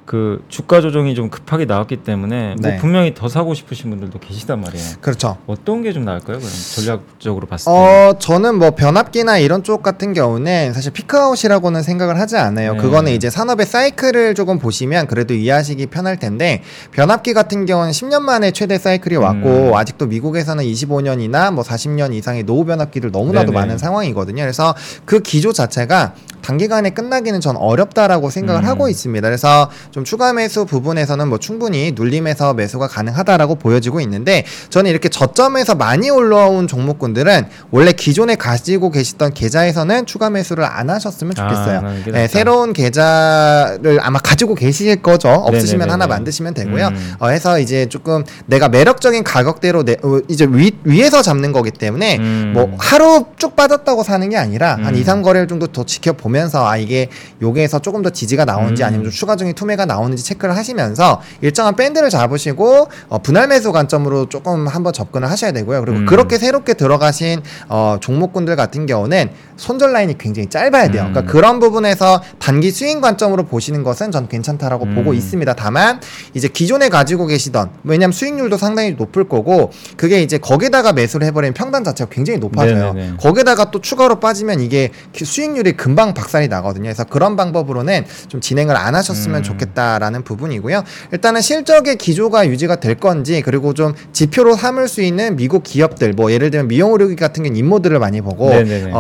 [0.08, 2.76] 그 주가 조정이 좀 급하게 나왔기 때문에 뭐 네.
[2.78, 4.86] 분명히 더 사고 싶으신 분들도 계시단 말이에요.
[5.02, 5.36] 그렇죠.
[5.46, 6.38] 어떤 게 좀 나을까요?
[6.38, 7.70] 그럼 전략적으로 봤을 때.
[7.70, 12.72] 어, 저는 뭐 변압기나 이런 쪽 같은 경우는 사실 피크아웃이라고는 생각을 하지 않아요.
[12.72, 12.78] 네.
[12.78, 18.50] 그거는 이제 산업의 사이클을 조금 보시면 그래도 이해하시기 편할 텐데 변압기 같은 경우는 10년 만에
[18.52, 19.74] 최대 사이클이 왔고 음.
[19.74, 23.58] 아직도 미국에서는 25년이나 뭐 40년 이상의 노후 변압기들 너무나도 네네.
[23.60, 24.42] 많은 상황이거든요.
[24.42, 28.66] 그래서 그 기조 자체가 단기간에 끝나기는 전 어렵다라고 생각을 음.
[28.68, 29.26] 하고 있습니다.
[29.28, 35.74] 그래서 좀 추가 매수 부분에서는 뭐 충분히 눌림에서 매수가 가능하다라고 보여지고 있는데 저는 이렇게 저점에서
[35.74, 42.04] 많이 올라온 종목군들은 원래 기존에 가지고 계시던 계좌에서는 추가 매수를 안 하셨으면 아, 좋겠어요.
[42.04, 42.28] 게 네.
[42.28, 45.30] 새로운 계좌를 아마 가지고 계실 거죠.
[45.30, 45.90] 없으시면 네네네네.
[45.90, 46.86] 하나 만드시면 되고요.
[46.88, 47.14] 음.
[47.18, 52.18] 어, 해서 이제 조금 내가 매력적인 가격대로 내, 어, 이제 위, 위에서 잡는 거기 때문에
[52.18, 52.52] 음.
[52.54, 55.00] 뭐 하루 쭉 빠졌다고 사는 게 아니라 한 음.
[55.00, 57.08] 2, 3거래일 정도 더 지켜보면서 아 이게
[57.42, 58.86] 여기에서 조금 더 지지가 나오는지 음.
[58.86, 64.68] 아니면 좀 추가적인 투매가 나오는지 체크를 하시면서 일정한 밴드를 잡으시고 어, 분할 매수 관점으로 조금
[64.68, 65.80] 한번 접근을 하셔야 되고요.
[65.84, 66.06] 그리고 음.
[66.06, 71.02] 그렇게 새롭게 들어가신 어, 종목군들 같은 경우는 손절 라인이 굉장히 짧아야 돼요.
[71.02, 71.12] 음.
[71.12, 74.94] 그러니까 그런 부분에서 단기 스윙 관점으로 보시는 것은 전 괜찮다라고 음.
[74.94, 75.52] 보고 있습니다.
[75.54, 76.00] 다만
[76.32, 81.84] 이제 기존에 가지고 계시던 왜냐하면 수익률도 상당히 높을 거고 그게 이제 거기다가 매수를 해버리면 평단
[81.84, 82.94] 자체가 굉장히 높아져요.
[82.94, 83.16] 네네네.
[83.18, 86.84] 거기다가 또 추가로 빠지면 이게 기- 수익률이 금방 박살이 나거든요.
[86.84, 89.42] 그래서 그런 방법으로는 좀 진행을 안 하셨으면 음.
[89.42, 90.84] 좋겠다라는 부분이고요.
[91.12, 96.30] 일단은 실적의 기조가 유지가 될 건지 그리고 좀 지표로 삼을 수 있는 미국 기업들 뭐
[96.32, 98.92] 예를 들면 미용 의료기 같은 경우 인모들을 많이 보고 네네네.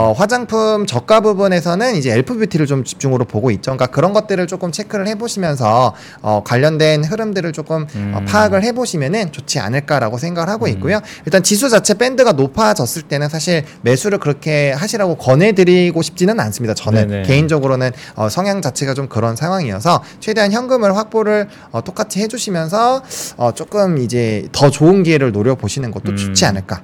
[0.48, 3.70] 어, 화장품 저가 부분에서는 이제 엘프 뷰티를 좀 집중으로 보고 있죠.
[3.72, 8.24] 그러니까 그런 것들을 조금 체크를 해보시면서 어, 관련된 흐름들을 조금 어, 음.
[8.26, 11.00] 파악을 해보시면은 좋지 않을까라고 생각을 하고 있고요.
[11.26, 16.74] 일단 지수 자체 밴드가 높아졌을 때는 사실 매수를 그렇게 하시라고 권해드리고 싶지는 않습니다.
[16.74, 17.22] 저는 네네.
[17.24, 23.02] 개인적으로는 어, 성향 자체가 좀 그런 상황이어서 최대한 현금을 확보를 어, 똑같이 해주시면서
[23.36, 26.16] 어, 조금 이제 더 좋은 기회를 노려보시는 것도 음.
[26.16, 26.82] 좋지 않을까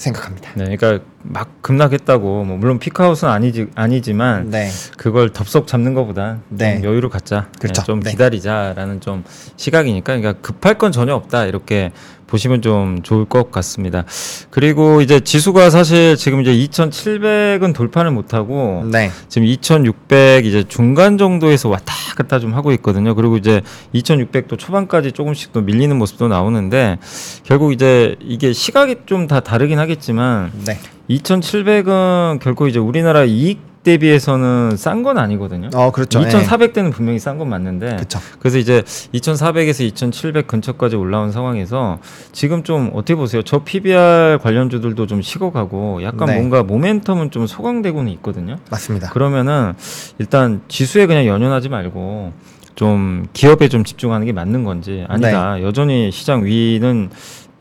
[0.00, 0.52] 생각합니다.
[0.54, 4.70] 네, 그러니까 막 급락했다고 뭐 물론 피크아웃은 아니지 아니지만 네.
[4.96, 6.76] 그걸 덥석 잡는 것보다 네.
[6.76, 7.48] 좀 여유를 갖자.
[7.58, 7.82] 그렇죠.
[7.82, 8.10] 네, 좀 네.
[8.10, 9.24] 기다리자라는 좀
[9.56, 11.92] 시각이니까 그러니까 급할 건 전혀 없다 이렇게
[12.30, 14.04] 보시면 좀 좋을 것 같습니다.
[14.50, 19.10] 그리고 이제 지수가 사실 지금 이제 2,700은 돌파를 못 하고 네.
[19.28, 23.14] 지금 2,600 이제 중간 정도에서 왔다 갔다 좀 하고 있거든요.
[23.14, 23.60] 그리고 이제
[23.94, 26.98] 2,600도 초반까지 조금씩 또 밀리는 모습도 나오는데
[27.44, 30.78] 결국 이제 이게 시각이 좀 다 다르긴 하겠지만 네.
[31.10, 35.70] 2,700은 결코 이제 우리나라 이익 대비해서는 싼 건 아니거든요.
[35.74, 36.20] 어, 그렇죠.
[36.20, 38.18] 2,400대는 분명히 싼 건 맞는데 그렇죠.
[38.38, 38.82] 그래서 이제
[39.14, 41.98] 2,400에서 2,700 근처까지 올라온 상황에서
[42.32, 43.42] 지금 좀 어떻게 보세요?
[43.42, 46.34] 저 PBR 관련주들도 좀 식어가고 약간 네.
[46.36, 48.58] 뭔가 모멘텀은 좀 소강되고는 있거든요.
[48.70, 49.08] 맞습니다.
[49.10, 49.72] 그러면은
[50.18, 52.32] 일단 지수에 그냥 연연하지 말고
[52.74, 55.54] 좀 기업에 좀 집중하는 게 맞는 건지 아니다.
[55.56, 55.62] 네.
[55.62, 57.10] 여전히 시장 위는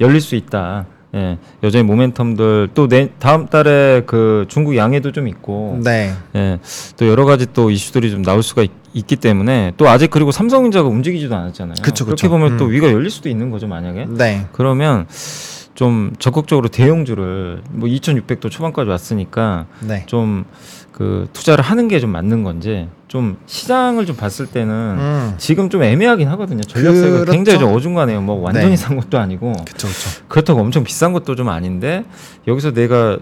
[0.02, 0.86] 열릴 수 있다.
[1.16, 6.14] 예, 여전히 모멘텀들 또 내, 다음 달에 그 중국 양해도 좀 있고 네.
[6.36, 6.60] 예,
[6.98, 8.72] 또 여러 가지 또 이슈들이 좀 나올 수가 있,
[9.08, 11.76] 기 때문에 또 아직 그리고 삼성전자가 움직이지도 않았잖아요.
[11.82, 12.30] 그쵸, 그렇게 그쵸.
[12.30, 12.72] 보면 또 음.
[12.72, 14.08] 위가 열릴 수도 있는 거죠 만약에.
[14.10, 14.48] 네.
[14.52, 15.06] 그러면
[15.76, 20.04] 좀 적극적으로 대형주를 뭐 2,600도 초반까지 왔으니까 네.
[20.08, 20.44] 좀
[21.00, 25.34] 그 투자를 하는 게 좀 맞는 건지 좀 시장을 좀 봤을 때는 음.
[25.38, 26.62] 지금 좀 애매하긴 하거든요.
[26.62, 27.32] 전략세가 그렇죠.
[27.32, 28.22] 굉장히 좀 어중간해요.
[28.22, 28.76] 뭐 완전히 네.
[28.76, 29.88] 산 것도 아니고 그렇죠.
[29.88, 30.10] 그렇죠.
[30.28, 32.04] 그렇다고 엄청 비싼 것도 좀 아닌데
[32.48, 33.18] 여기서 내가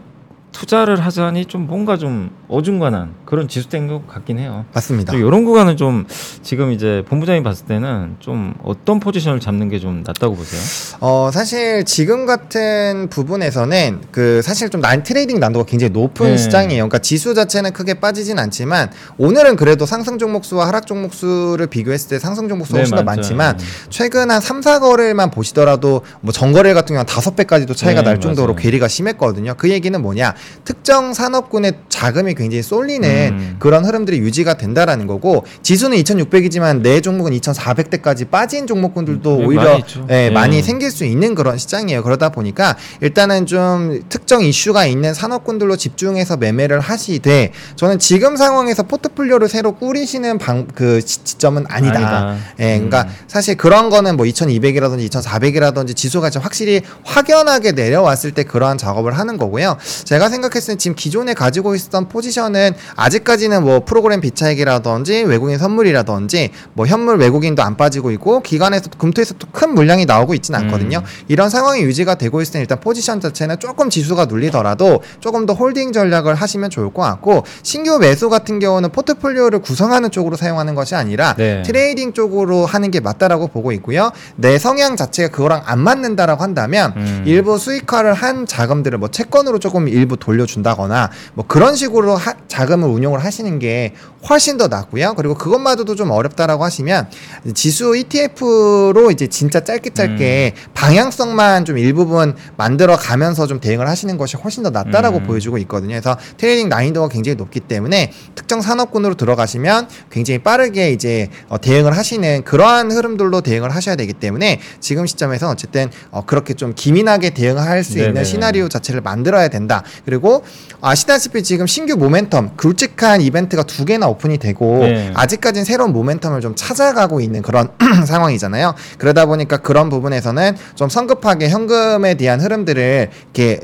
[0.61, 4.65] 투자를 하자니 좀 뭔가 좀 어중간한 그런 지수대인 것 같긴 해요.
[4.73, 5.13] 맞습니다.
[5.13, 6.07] 이런 구간은 좀
[6.41, 10.59] 지금 이제 본부장이 봤을 때는 좀 어떤 포지션을 잡는 게 좀 낫다고 보세요?
[10.99, 16.37] 어 사실 지금 같은 부분에서는 그 사실 좀 난 trading 난도가 굉장히 높은 네.
[16.37, 16.83] 시장이에요.
[16.85, 18.89] 그러니까 지수 자체는 크게 빠지진 않지만
[19.19, 22.95] 오늘은 그래도 상승 종목 수와 하락 종목 수를 비교했을 때 상승 종목 수가 네, 훨씬
[22.95, 23.35] 더 맞죠.
[23.35, 23.59] 많지만
[23.91, 28.53] 최근 한 3, 4거래일만 보시더라도 뭐 전거래일 같은 경우는 다섯 배까지도 차이가 네, 날 정도로
[28.53, 28.63] 맞아요.
[28.63, 29.53] 괴리가 심했거든요.
[29.57, 30.33] 그 얘기는 뭐냐?
[30.63, 33.55] 특정 산업군의 자금이 굉장히 쏠리는 음.
[33.59, 39.83] 그런 흐름들이 유지가 된다라는 거고 지수는 2,600이지만 내 종목은 2,400대까지 빠진 종목군들도 네, 오히려 많이.
[40.09, 40.29] 예, 네.
[40.29, 42.03] 많이 생길 수 있는 그런 시장이에요.
[42.03, 49.49] 그러다 보니까 일단은 좀 특정 이슈가 있는 산업군들로 집중해서 매매를 하시되 저는 지금 상황에서 포트폴리오를
[49.49, 51.95] 새로 꾸리시는 방 그 지점은 아니다.
[51.97, 52.37] 아니다.
[52.59, 53.09] 예, 그러니까 음.
[53.27, 59.37] 사실 그런 거는 뭐 2,200이라든지 2,400이라든지 지수가 좀 확실히 확연하게 내려왔을 때 그러한 작업을 하는
[59.37, 59.77] 거고요.
[60.03, 66.51] 제가 제가 생각했을 때 지금 기존에 가지고 있었던 포지션은 아직까지는 뭐 프로그램 비차익이라든지 외국인 선물이라든지
[66.73, 71.01] 뭐 현물 외국인도 안 빠지고 있고 기관에서 금투에서 또 큰 물량이 나오고 있지는 않거든요.
[71.27, 75.93] 이런 상황이 유지가 되고 있을 때 일단 포지션 자체는 조금 지수가 눌리더라도 조금 더 holding
[75.93, 81.33] 전략을 하시면 좋을 것 같고 신규 매수 같은 경우는 포트폴리오를 구성하는 쪽으로 사용하는 것이 아니라
[81.37, 81.63] 네.
[81.63, 84.11] trading 쪽으로 하는 게 맞다라고 보고 있고요.
[84.35, 87.23] 내 성향 자체가 그거랑 안 맞는다라고 한다면 음.
[87.25, 93.23] 일부 수익화를 한 자금들을 뭐 채권으로 조금 일부 돌려준다거나 뭐 그런 식으로 하- 자금을 운용을
[93.23, 93.93] 하시는 게
[94.29, 95.13] 훨씬 더 낫고요.
[95.15, 97.09] 그리고 그것마저도 좀 어렵다라고 하시면
[97.53, 100.71] 지수 ETF로 이제 진짜 짧게 짧게 음.
[100.73, 105.23] 방향성만 좀 일부분 만들어 가면서 좀 대응을 하시는 것이 훨씬 더 낫다라고 음.
[105.23, 105.91] 보여주고 있거든요.
[105.91, 112.43] 그래서 trading 난이도가 굉장히 높기 때문에 특정 산업군으로 들어가시면 굉장히 빠르게 이제 어, 대응을 하시는
[112.43, 117.97] 그러한 흐름들로 대응을 하셔야 되기 때문에 지금 시점에서 어쨌든 어, 그렇게 좀 기민하게 대응할 수
[117.97, 118.25] 있는 네네.
[118.25, 119.83] 시나리오 자체를 만들어야 된다.
[120.05, 120.43] 그리고
[120.81, 125.11] 아시다시피 지금 신규 모멘텀 굵직한 이벤트가 두 개나 오픈이 되고 네.
[125.15, 127.69] 아직까지는 새로운 모멘텀을 좀 찾아가고 있는 그런
[128.05, 128.73] 상황이잖아요.
[128.97, 133.59] 그러다 보니까 그런 부분에서는 좀 성급하게 현금에 대한 흐름들을 이렇게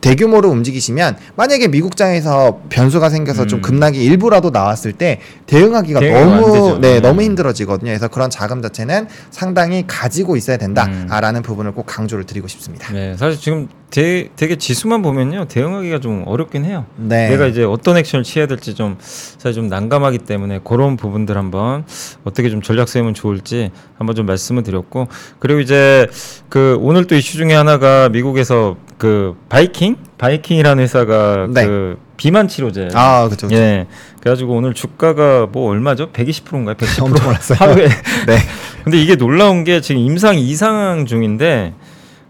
[0.00, 3.62] 대규모로 움직이시면 만약에 미국장에서 변수가 생겨서 좀 음.
[3.62, 6.78] 급락이 일부라도 나왔을 때 대응하기가 너무.
[6.80, 7.02] 네 음.
[7.02, 7.90] 너무 힘들어지거든요.
[7.90, 10.74] 그래서 그런 자금 자체는 상당히 가지고 있어야 음.
[10.74, 12.92] 된다라는 부분을 꼭 강조를 드리고 싶습니다.
[12.92, 16.86] 네, 사실 지금 되, 되게 지수만 보면요 대응하기가 좀 어렵긴 해요.
[16.96, 17.28] 네.
[17.30, 21.84] 내가 이제 어떤 액션을 취해야 될지 좀 사실 좀 난감하기 때문에 그런 부분들 한번
[22.24, 26.08] 어떻게 좀 전략 세우면 좋을지 한번 좀 말씀을 드렸고 그리고 이제
[26.48, 31.66] 그 오늘 또 이슈 중에 하나가 미국에서 그 바이킹 바이킹이라는 회사가 네.
[31.66, 33.48] 그 비만 치료제 아 그렇죠.
[33.52, 33.86] 예
[34.20, 37.58] 그래가지고 오늘 주가가 뭐 얼마죠 120%인가요 110% 엄청 올랐어요.
[37.60, 37.88] 하루에
[38.26, 38.38] 네.
[38.82, 41.74] 근데 이게 놀라운 게 지금 임상 이상 중인데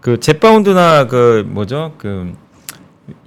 [0.07, 1.91] 그 젭바운드나 그 뭐죠?
[1.97, 2.33] 그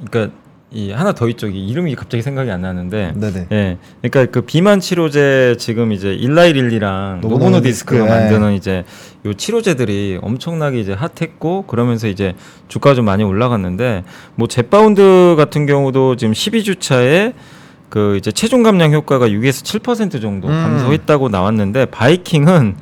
[0.03, 0.35] 그러니까
[0.71, 1.47] 이 하나 더 있죠.
[1.47, 3.13] 이 이름이 갑자기 생각이 안 나는데.
[3.17, 3.49] 네네.
[3.53, 3.77] 예.
[4.01, 8.09] 그러니까 그 비만 치료제 지금 이제 일라이릴리랑 노보노 노보노디스크가 디스크, 예.
[8.09, 8.85] 만드는 이제
[9.27, 12.33] 요 치료제들이 엄청나게 이제 hot했고 그러면서 이제
[12.69, 14.05] 주가가 좀 많이 올라갔는데
[14.37, 17.35] 뭐 젭바운드 같은 경우도 지금 12주 차에
[17.91, 20.53] 그 이제 체중 감량 효과가 6에서 7% 정도 음.
[20.55, 22.77] 감소했다고 나왔는데 바이킹은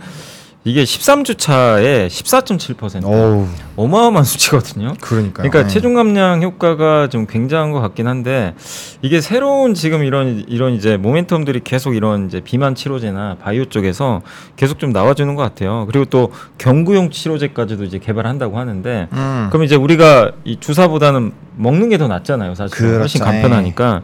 [0.63, 4.95] 이게 13주 차에 14.7% 어마어마한 수치거든요.
[5.01, 5.49] 그러니까요.
[5.49, 5.69] 그러니까 네.
[5.69, 8.55] 체중 감량 효과가 좀 굉장한 것 같긴 한데
[9.03, 14.23] 이게 새로운 지금 이런 이런 이제 모멘텀들이 계속 이런 이제 비만 치료제나 바이오 쪽에서
[14.57, 15.87] 계속 좀 나와주는 것 같아요.
[15.87, 19.47] 그리고 또 경구용 치료제까지도 이제 개발한다고 하는데 음.
[19.51, 22.55] 그럼 이제 우리가 이 주사보다는 먹는 게 더 낫잖아요.
[22.55, 22.99] 사실 그렇죠.
[23.01, 24.03] 훨씬 간편하니까.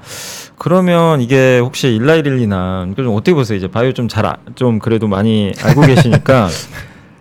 [0.58, 3.56] 그러면 이게 혹시 일라이릴리나 좀 어떻게 보세요?
[3.56, 6.48] 이제 바이오 좀 잘좀 그래도 많이 알고 계시니까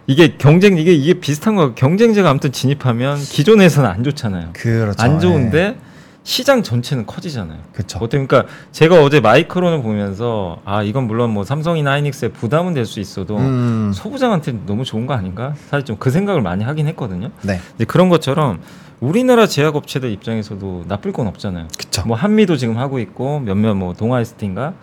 [0.07, 4.49] 이게 경쟁 이게 이게 비슷한 거 경쟁자가 아무튼 진입하면 기존에서는 안 좋잖아요.
[4.53, 5.01] 그렇죠.
[5.01, 5.19] 안 네.
[5.19, 5.77] 좋은데
[6.25, 7.59] 시장 전체는 커지잖아요.
[7.73, 7.99] 그렇죠.
[7.99, 12.99] 어때 그러니까 제가 어제 마이크론을 보면서 아 이건 물론 뭐 삼성이나 하이닉스에 부담은 될 수
[12.99, 13.91] 있어도 음.
[13.93, 15.53] 소부장한테 너무 좋은 거 아닌가?
[15.69, 17.29] 사실 좀 그 생각을 많이 하긴 했거든요.
[17.41, 17.59] 네.
[17.75, 18.59] 이제 그런 것처럼
[18.99, 21.67] 우리나라 제약 업체들 입장에서도 나쁠 건 없잖아요.
[21.77, 22.03] 그쵸.
[22.05, 24.73] 뭐 한미도 지금 하고 있고 몇몇 뭐 동아이스틴가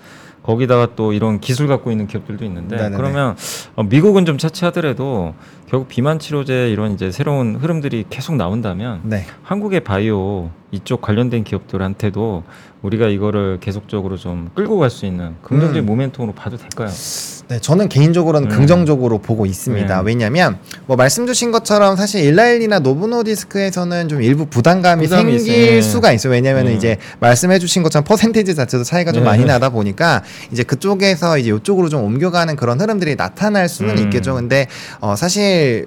[0.51, 2.97] 거기다가 또 이런 기술 갖고 있는 기업들도 있는데 네네네.
[2.97, 3.37] 그러면
[3.77, 5.35] 어, 미국은 좀 차치하더라도
[5.69, 9.25] 결국 비만 치료제 이런 이제 새로운 흐름들이 계속 나온다면 네.
[9.45, 12.43] 한국의 바이오 이쪽 관련된 기업들한테도
[12.83, 16.11] 우리가 이거를 계속적으로 좀 끌고 갈 수 있는 긍정적인 음.
[16.11, 16.89] 모멘텀으로 봐도 될까요?
[17.51, 18.57] 네, 저는 개인적으로는 음.
[18.57, 19.97] 긍정적으로 보고 있습니다.
[19.97, 20.03] 네.
[20.05, 25.83] 왜냐하면 뭐 말씀 주신 것처럼 사실 일라일리나 노브노디스크에서는 좀 일부 부담감이 부담이 생길 있어요.
[25.83, 26.33] 수가 있어요.
[26.33, 26.77] 왜냐하면 음.
[26.77, 29.31] 이제 말씀해 주신 것처럼 퍼센테이지 자체도 차이가 좀 네.
[29.31, 34.05] 많이 나다 보니까 이제 그쪽에서 이제 이쪽으로 좀 옮겨가는 그런 흐름들이 나타날 수는 음.
[34.05, 34.35] 있겠죠.
[34.35, 34.69] 근데
[35.01, 35.87] 어 사실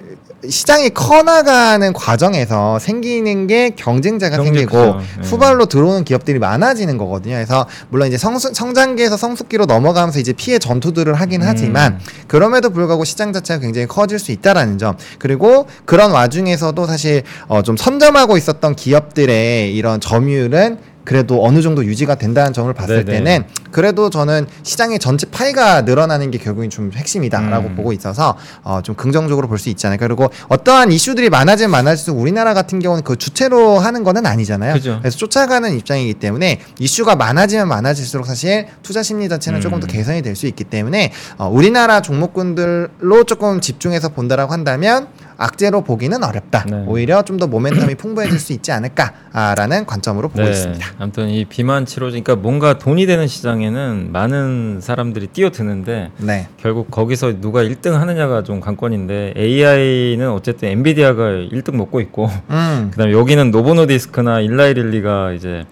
[0.50, 4.78] 시장이 커나가는 과정에서 생기는 게 경쟁자가 경쟁 생기고.
[4.78, 5.04] 네.
[5.24, 7.36] 후발로 들어오는 기업들이 많아지는 거거든요.
[7.36, 11.48] 그래서 물론 이제 성수, 성장기에서 성숙기로 넘어가면서 이제 피해 전투들을 하긴 음.
[11.48, 17.62] 하지만 그럼에도 불구하고 시장 자체가 굉장히 커질 수 있다라는 점 그리고 그런 와중에서도 사실 어,
[17.62, 23.18] 좀 선점하고 있었던 기업들의 이런 점유율은 그래도 어느 정도 유지가 된다는 점을 봤을 네네.
[23.24, 27.76] 때는 그래도 저는 시장의 전체 파이가 늘어나는 게 결국엔 좀 핵심이다라고 음.
[27.76, 29.98] 보고 있어서 어, 좀 긍정적으로 볼 수 있잖아요.
[30.00, 34.74] 그리고 어떠한 이슈들이 많아지면 많아질수록 우리나라 같은 경우는 그 주체로 하는 거는 아니잖아요.
[34.74, 34.98] 그죠.
[35.00, 39.90] 그래서 쫓아가는 입장이기 때문에 이슈가 많아지면 많아질수록 사실 투자 심리 자체는 조금 더 음.
[39.90, 45.08] 개선이 될 수 있기 때문에 어, 우리나라 종목군들로 조금 집중해서 본다라고 한다면
[45.44, 46.66] 악재로 보기는 어렵다.
[46.70, 46.84] 네.
[46.88, 50.86] 오히려 좀 더 모멘텀이 풍부해질 수 있지 않을까라는 관점으로 보고 있습니다.
[50.86, 50.96] 네.
[51.00, 56.48] 아무튼 이 비만 치료제, 그러니까 뭔가 돈이 되는 시장에는 많은 사람들이 뛰어드는데 네.
[56.62, 62.90] 결국 거기서 누가 1등 하느냐가 좀 관건인데 AI는 어쨌든 엔비디아가 1등 먹고 있고 음.
[62.94, 65.66] 그다음에 여기는 노보노디스크나 일라이릴리가 이제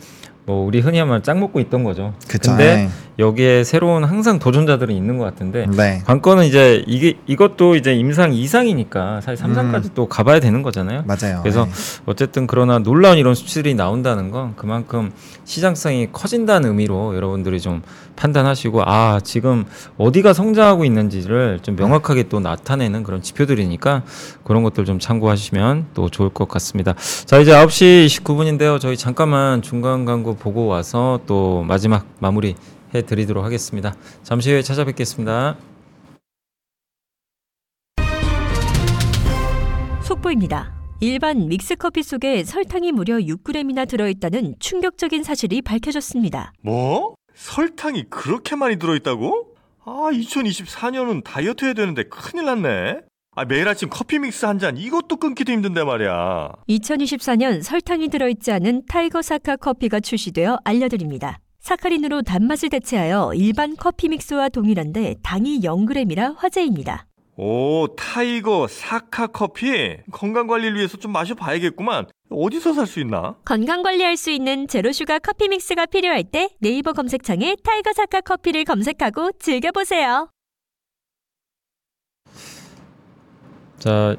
[0.51, 2.13] 뭐 우리 흔히 하면 짱 먹고 있던 거죠.
[2.27, 2.51] 그쵸.
[2.51, 6.01] 근데 여기에 새로운 항상 도전자들이 있는 것 같은데 네.
[6.05, 11.03] 관건은 이제 이게 이것도 이제 임상 이상이니까 사실 삼상까지 또 가봐야 되는 거잖아요.
[11.05, 11.39] 맞아요.
[11.41, 11.71] 그래서 네.
[12.05, 15.11] 어쨌든 그러나 놀라운 이런 수치들이 나온다는 건 그만큼
[15.45, 17.81] 시장성이 커진다는 의미로 여러분들이 좀
[18.15, 19.65] 판단하시고 아 지금
[19.97, 24.03] 어디가 성장하고 있는지를 좀 명확하게 또 나타내는 그런 지표들이니까
[24.43, 26.93] 그런 것들 좀 참고하시면 또 좋을 것 같습니다.
[27.25, 28.79] 자 이제 9시 29분인데요.
[28.79, 32.55] 저희 잠깐만 중간 광고 보고 와서 또 마지막 마무리
[32.95, 33.93] 해드리도록 하겠습니다.
[34.23, 35.55] 잠시 후에 찾아뵙겠습니다.
[40.03, 40.73] 속보입니다.
[40.99, 46.53] 일반 믹스커피 속에 설탕이 무려 6g이나 들어있다는 충격적인 사실이 밝혀졌습니다.
[46.61, 47.15] 뭐?
[47.35, 49.47] 설탕이 그렇게 많이 들어있다고?
[49.85, 53.01] 아, 2024년은 다이어트 해야 되는데 큰일 났네.
[53.35, 56.51] 아, 매일 아침 커피 믹스 한 잔 이것도 끊기도 힘든데 말이야.
[56.67, 61.39] 2024년 설탕이 들어있지 않은 타이거 사카 커피가 출시되어 알려드립니다.
[61.61, 67.05] 사카린으로 단맛을 대체하여 일반 커피 믹스와 동일한데 당이 0g이라 화제입니다.
[67.37, 69.95] 오, 타이거 사카 커피?
[70.11, 72.07] 건강 관리를 위해서 좀 마셔봐야겠구만.
[72.29, 73.37] 어디서 살 수 있나?
[73.45, 78.65] 건강 관리할 수 있는 zero sugar 커피 믹스가 필요할 때 네이버 검색창에 타이거 사카 커피를
[78.65, 80.27] 검색하고 즐겨보세요.
[83.81, 84.15] 자,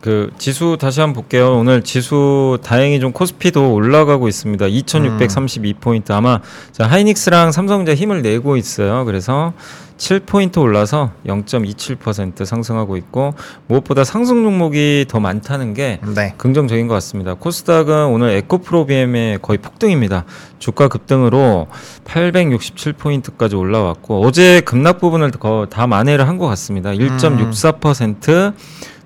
[0.00, 1.56] 그 지수 다시 한번 볼게요.
[1.56, 4.64] 오늘 지수 다행히 좀 코스피도 올라가고 있습니다.
[4.66, 6.10] 2,632포인트.
[6.12, 6.40] 아마
[6.72, 9.04] 자, 하이닉스랑 삼성전자 힘을 내고 있어요.
[9.04, 9.52] 그래서
[9.98, 13.34] 7포인트 올라서 0.27% 상승하고 있고
[13.68, 16.34] 무엇보다 상승 종목이 더 많다는 게 네.
[16.36, 17.34] 긍정적인 것 같습니다.
[17.34, 20.24] 코스닥은 오늘 에코프로비엠의 거의 폭등입니다.
[20.58, 21.68] 주가 급등으로
[22.06, 26.90] 867포인트까지 올라왔고 어제 급락 부분을 거- 다 만회를 한 것 같습니다.
[26.90, 28.54] 1.64%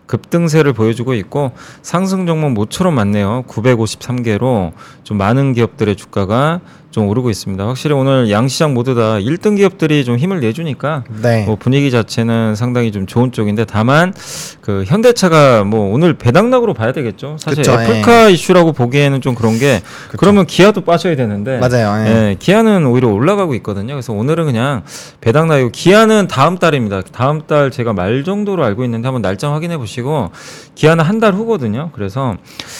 [0.06, 3.44] 급등세를 보여주고 있고 상승 종목 모처럼 많네요.
[3.48, 4.72] 953개로
[5.04, 6.60] 좀 많은 기업들의 주가가
[6.96, 7.66] 좀 오르고 있습니다.
[7.66, 11.44] 확실히 오늘 양시장 모두 다 1등 기업들이 좀 힘을 내주니까 네.
[11.44, 14.14] 뭐 분위기 자체는 상당히 좀 좋은 쪽인데 다만
[14.62, 17.36] 그 현대차가 뭐 오늘 배당락으로 봐야 되겠죠.
[17.38, 20.16] 사실 그쵸, 애플카 이슈라고 보기에는 좀 그런 게 그쵸.
[20.16, 22.06] 그러면 기아도 빠져야 되는데 맞아요.
[22.06, 22.30] 예.
[22.30, 23.92] 예, 기아는 오히려 올라가고 있거든요.
[23.92, 24.82] 그래서 오늘은 그냥
[25.20, 27.02] 배당락이고 기아는 다음 달입니다.
[27.12, 30.30] 다음 달 제가 말 정도로 알고 있는데 한번 날짜 확인해 보시 고
[30.74, 31.90] 기아는 한달 후거든요.
[31.92, 32.36] 그래서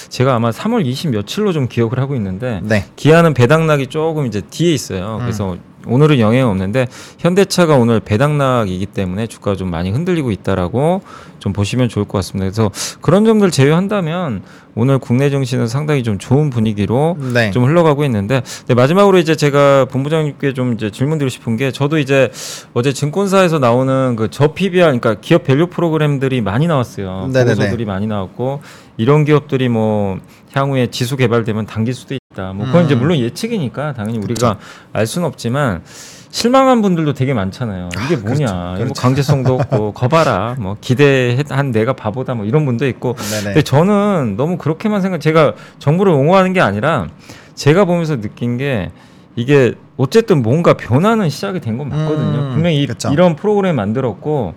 [0.09, 2.87] 제가 아마 3월 20 며칠로 좀 기억을 하고 있는데 네.
[2.97, 5.19] 기아는 배당락이 조금 이제 뒤에 있어요.
[5.21, 6.87] 그래서 오늘은 영향이 없는데
[7.19, 11.03] 현대차가 오늘 배당락이기 때문에 주가가 좀 많이 흔들리고 있다라고
[11.39, 12.45] 좀 보시면 좋을 것 같습니다.
[12.51, 12.71] 그래서
[13.01, 14.43] 그런 점들 제외한다면
[14.75, 17.51] 오늘 국내 증시는 상당히 좀 좋은 분위기로 네.
[17.51, 22.31] 좀 흘러가고 있는데 네, 마지막으로 이제 제가 본부장님께 좀 이제 질문드리고 싶은 게 저도 이제
[22.75, 27.29] 어제 증권사에서 나오는 그 저 PBR 그러니까 기업 밸류 프로그램들이 많이 나왔어요.
[27.33, 27.55] 네네네.
[27.55, 28.61] 보고서들이 많이 나왔고
[28.99, 30.19] 이런 기업들이 뭐
[30.57, 32.53] 향후에 지수 개발되면 당길 수도 있다.
[32.55, 32.87] 뭐 그건 음.
[32.87, 34.59] 이제 물론 예측이니까 당연히 우리가
[34.93, 35.83] 알 수는 없지만
[36.31, 37.91] 실망한 분들도 되게 많잖아요.
[38.07, 38.37] 이게 아, 뭐냐?
[38.47, 38.55] 그렇죠.
[38.55, 38.95] 뭐 그렇죠.
[38.95, 40.57] 강제성도 없고 거봐라.
[40.59, 42.35] 뭐 기대한 내가 바보다.
[42.35, 43.45] 뭐 이런 분도 있고 네네.
[43.45, 45.21] 근데 저는 너무 그렇게만 생각.
[45.21, 47.09] 제가 정부를 옹호하는 게 아니라
[47.55, 48.91] 제가 보면서 느낀 게
[49.35, 52.39] 이게 어쨌든 뭔가 변화는 시작이 된 건 맞거든요.
[52.39, 53.11] 음, 분명히 이, 그쵸.
[53.13, 54.55] 이런 프로그램 만들었고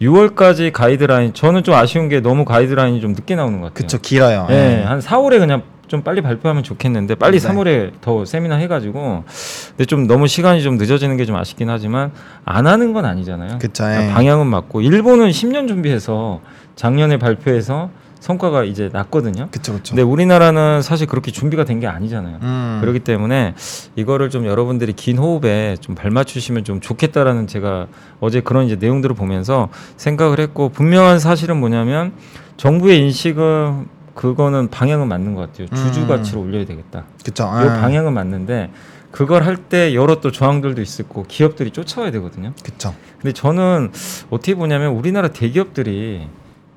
[0.00, 1.34] 6월까지 가이드라인.
[1.34, 3.74] 저는 좀 아쉬운 게 너무 가이드라인이 좀 늦게 나오는 것 같아요.
[3.74, 4.46] 그쵸 길어요.
[4.50, 7.48] 예, 한 4월에 그냥 좀 빨리 발표하면 좋겠는데 빨리 네.
[7.48, 9.24] 3월에 더 세미나 해가지고
[9.70, 12.12] 근데 좀 너무 시간이 좀 늦어지는 게 좀 아쉽긴 하지만
[12.44, 13.58] 안 하는 건 아니잖아요.
[13.58, 13.84] 그쵸.
[13.84, 14.12] 그러니까 예.
[14.12, 16.40] 방향은 맞고 일본은 10년 준비해서
[16.76, 19.48] 작년에 발표해서 성과가 이제 났거든요.
[19.50, 19.90] 그쵸 그쵸.
[19.94, 22.38] 근데 우리나라는 사실 그렇게 준비가 된 게 아니잖아요.
[22.42, 22.78] 음.
[22.80, 23.54] 그렇기 때문에
[23.94, 27.86] 이거를 좀 여러분들이 긴 호흡에 좀 발맞추시면 좀 좋겠다라는 제가
[28.20, 32.12] 어제 그런 이제 내용들을 보면서 생각을 했고 분명한 사실은 뭐냐면
[32.56, 35.68] 정부의 인식은 그거는 방향은 맞는 것 같아요.
[35.68, 36.08] 주주 음.
[36.08, 37.04] 가치를 올려야 되겠다.
[37.40, 37.80] 아.
[37.80, 38.70] 방향은 맞는데
[39.12, 42.52] 그걸 할 때 여러 또 저항들도 있을 거고 기업들이 쫓아와야 되거든요.
[42.64, 42.92] 그쵸.
[43.20, 43.92] 근데 저는
[44.30, 46.26] 어떻게 보냐면 우리나라 대기업들이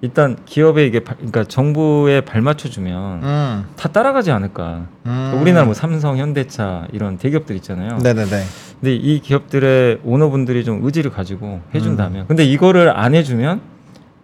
[0.03, 3.65] 일단 기업에 이게 발- 그러니까 정부에 발맞춰 주면 음.
[3.75, 4.87] 다 따라가지 않을까.
[5.05, 5.37] 음.
[5.39, 7.97] 우리나라 뭐 삼성, 현대차 이런 대기업들 있잖아요.
[7.99, 8.43] 네네네.
[8.79, 11.61] 근데 이 기업들의 오너분들이 좀 의지를 가지고 음.
[11.75, 13.61] 해준다면, 근데 이거를 안 해주면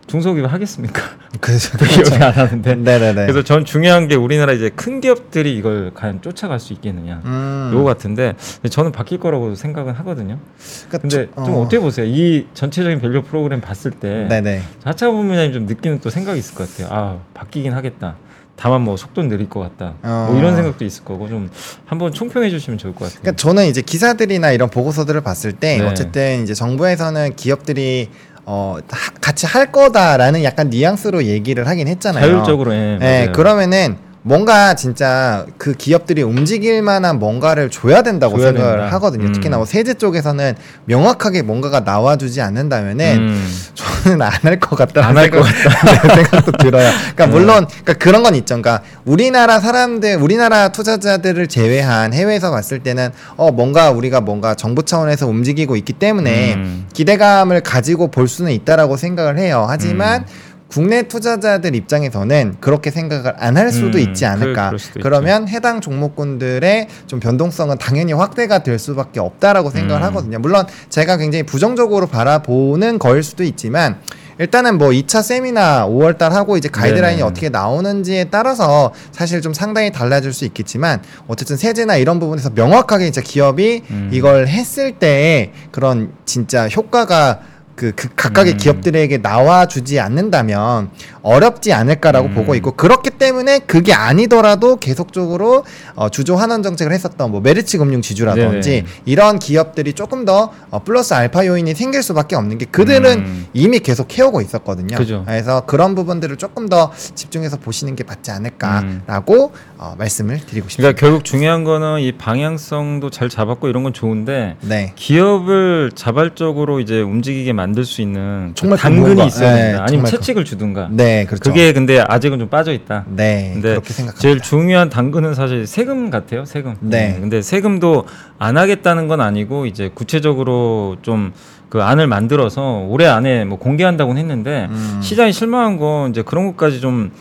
[0.07, 1.01] 중소기업 하겠습니까?
[1.41, 2.75] 그래서 기업이 안 하는데.
[2.75, 3.13] 네네네.
[3.27, 7.21] 그래서 전 중요한 게 우리나라 이제 큰 기업들이 이걸 과연 쫓아갈 수 있겠느냐.
[7.25, 7.71] 음.
[7.73, 8.33] 요거 같은데
[8.69, 10.39] 저는 바뀔 거라고 생각은 하거든요.
[10.87, 11.59] 그러니까 근데 저- 좀 어.
[11.61, 12.05] 어떻게 보세요?
[12.05, 14.61] 이 전체적인 밸류 프로그램 봤을 때 네네.
[14.83, 16.87] 자차 본부장님 좀 느끼는 또 생각이 있을 것 같아요.
[16.91, 18.15] 아 바뀌긴 하겠다.
[18.59, 19.93] 다만 뭐 속도는 느릴 것 같다.
[20.01, 20.29] 어.
[20.31, 21.51] 뭐 이런 생각도 있을 거고 좀
[21.85, 23.19] 한번 총평해 주시면 좋을 것 같아요.
[23.21, 25.85] 그러니까 저는 이제 기사들이나 이런 보고서들을 봤을 때 네.
[25.87, 28.09] 어쨌든 이제 정부에서는 기업들이
[28.49, 32.25] 어 하- 같이 할 거다라는 약간 뉘앙스로 얘기를 하긴 했잖아요.
[32.25, 33.31] 자율적으로 예, 네, 맞아요.
[33.33, 38.95] 그러면은 뭔가 진짜 그 기업들이 움직일 만한 뭔가를 줘야 된다고 줘야 생각을 된다.
[38.95, 39.27] 하거든요.
[39.27, 39.31] 음.
[39.31, 43.49] 특히나 뭐 세제 쪽에서는 명확하게 뭔가가 나와주지 않는다면은 음.
[43.73, 46.91] 저는 안 할것안 같다는 할것 생각, 생각도 들어요.
[47.15, 47.31] 그러니까 네.
[47.31, 48.61] 물론 그러니까 그런 건 있죠.
[48.61, 55.25] 그러니까 우리나라 사람들, 우리나라 투자자들을 제외한 해외에서 봤을 때는 어 뭔가 우리가 뭔가 정부 차원에서
[55.27, 56.85] 움직이고 있기 때문에 음.
[56.91, 59.65] 기대감을 가지고 볼 수는 있다라고 생각을 해요.
[59.69, 60.46] 하지만 음.
[60.69, 64.71] 국내 투자자들 입장에서는 그렇게 생각을 안 할 수도 음, 있지 않을까.
[64.93, 70.07] 그- 그러면 해당 종목군들의 좀 변동성은 당연히 확대가 될 수밖에 없다라고 생각을 음.
[70.07, 70.39] 하거든요.
[70.39, 73.97] 물론 제가 굉장히 부정적으로 바라보는 거일 수도 있지만
[74.39, 77.27] 일단은 뭐 2차 세미나 5월 달 하고 이제 가이드라인이 네네.
[77.27, 83.21] 어떻게 나오는지에 따라서 사실 좀 상당히 달라질 수 있겠지만 어쨌든 세제나 이런 부분에서 명확하게 진짜
[83.21, 84.09] 기업이 음.
[84.13, 87.39] 이걸 했을 때의 그런 진짜 효과가
[87.77, 88.57] 그, 그 각각의 음.
[88.57, 90.89] 기업들에게 나와주지 않는다면
[91.21, 92.33] 어렵지 않을까라고 음.
[92.33, 95.63] 보고 있고 그렇기 때문에 그게 아니더라도 계속적으로
[95.93, 98.85] 어, 주조 환원 정책을 했었던 뭐 메르치 금융 지주라든지 네네.
[99.05, 103.45] 이런 기업들이 조금 더 어, 플러스 알파 요인이 생길 수밖에 없는 게 그들은 음.
[103.53, 104.97] 이미 계속 해오고 있었거든요.
[104.97, 105.23] 그죠.
[105.27, 110.93] 그래서 그런 부분들을 조금 더 집중해서 보시는 게 맞지 않을까라고 어, 말씀을 드리고 싶습니다.
[110.93, 114.93] 그러니까 결국 중요한 거는 이 방향성도 잘 잡았고 이런 건 좋은데 네.
[114.95, 119.83] 기업을 자발적으로 이제 움직이게 만들 수 있는 정말 당근이 있어야 네, 된다.
[119.83, 120.89] 아니면 정말 채찍을 주든가.
[120.91, 121.43] 네, 그렇죠.
[121.43, 123.05] 그게 근데 아직은 좀 빠져 있다.
[123.07, 124.21] 네, 근데 그렇게 생각합니다.
[124.21, 126.45] 제일 중요한 당근은 사실 세금 같아요.
[126.45, 126.75] 세금.
[126.79, 127.17] 네.
[127.19, 128.05] 근데 세금도
[128.39, 131.33] 안 하겠다는 건 아니고 이제 구체적으로 좀
[131.69, 134.99] 그 안을 만들어서 올해 안에 뭐 공개한다고는 했는데 음.
[135.03, 137.11] 시장이 실망한 건 이제 그런 것까지 좀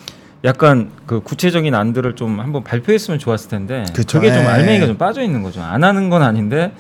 [0.44, 4.20] 약간 그 구체적인 안들을 좀 한번 발표했으면 좋았을 텐데 그쵸.
[4.20, 4.47] 그게 좀 예.
[4.47, 5.62] 알맹이가 좀 빠져 있는 거죠.
[5.62, 6.72] 안 하는 건 아닌데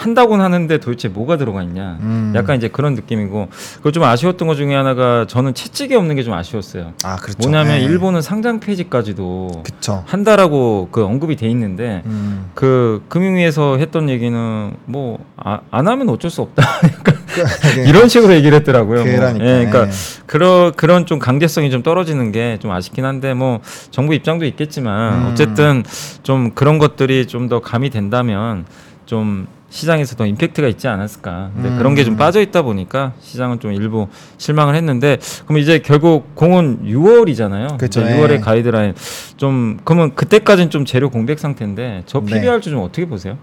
[0.00, 1.98] 한다고는 하는데 도대체 뭐가 들어가 있냐.
[2.00, 2.32] 음.
[2.34, 6.34] 약간 이제 그런 느낌이고 그리고 좀 아쉬웠던 것 중에 하나가 저는 채찍이 없는 게 좀
[6.34, 6.92] 아쉬웠어요.
[7.04, 7.38] 아, 그렇죠.
[7.40, 7.84] 뭐냐면 네.
[7.84, 10.04] 일본은 상장 폐지까지도 그쵸.
[10.06, 12.50] 한다라고 그 언급이 돼 있는데 음.
[12.54, 16.62] 그 금융위에서 했던 얘기는 뭐안 하면 어쩔 수 없다
[17.04, 19.04] 그- 이런 식으로 얘기를 했더라고요.
[19.04, 19.12] 뭐.
[19.12, 19.44] 그러니까.
[19.44, 19.90] 예, 그러니까 네.
[20.26, 25.28] 그런 그런 좀 강제성이 좀 떨어지는 게 좀 아쉽긴 한데 뭐 정부 입장도 있겠지만 음.
[25.32, 25.82] 어쨌든
[26.22, 28.64] 좀 그런 것들이 좀 더 감이 된다면
[29.06, 31.52] 좀 시장에서 더 임팩트가 있지 않았을까.
[31.56, 31.76] 음.
[31.78, 36.80] 그런 게 좀 빠져 있다 보니까 시장은 좀 일부 실망을 했는데 그럼 이제 결국 공은
[36.84, 37.78] 6월이잖아요.
[37.78, 38.16] 그쵸, 이제 예.
[38.20, 38.94] 6월에 가이드라인
[39.36, 42.34] 좀 그러면 그때까지는 좀 재료 공백 상태인데 저 네.
[42.34, 43.38] PBR 좀 어떻게 보세요?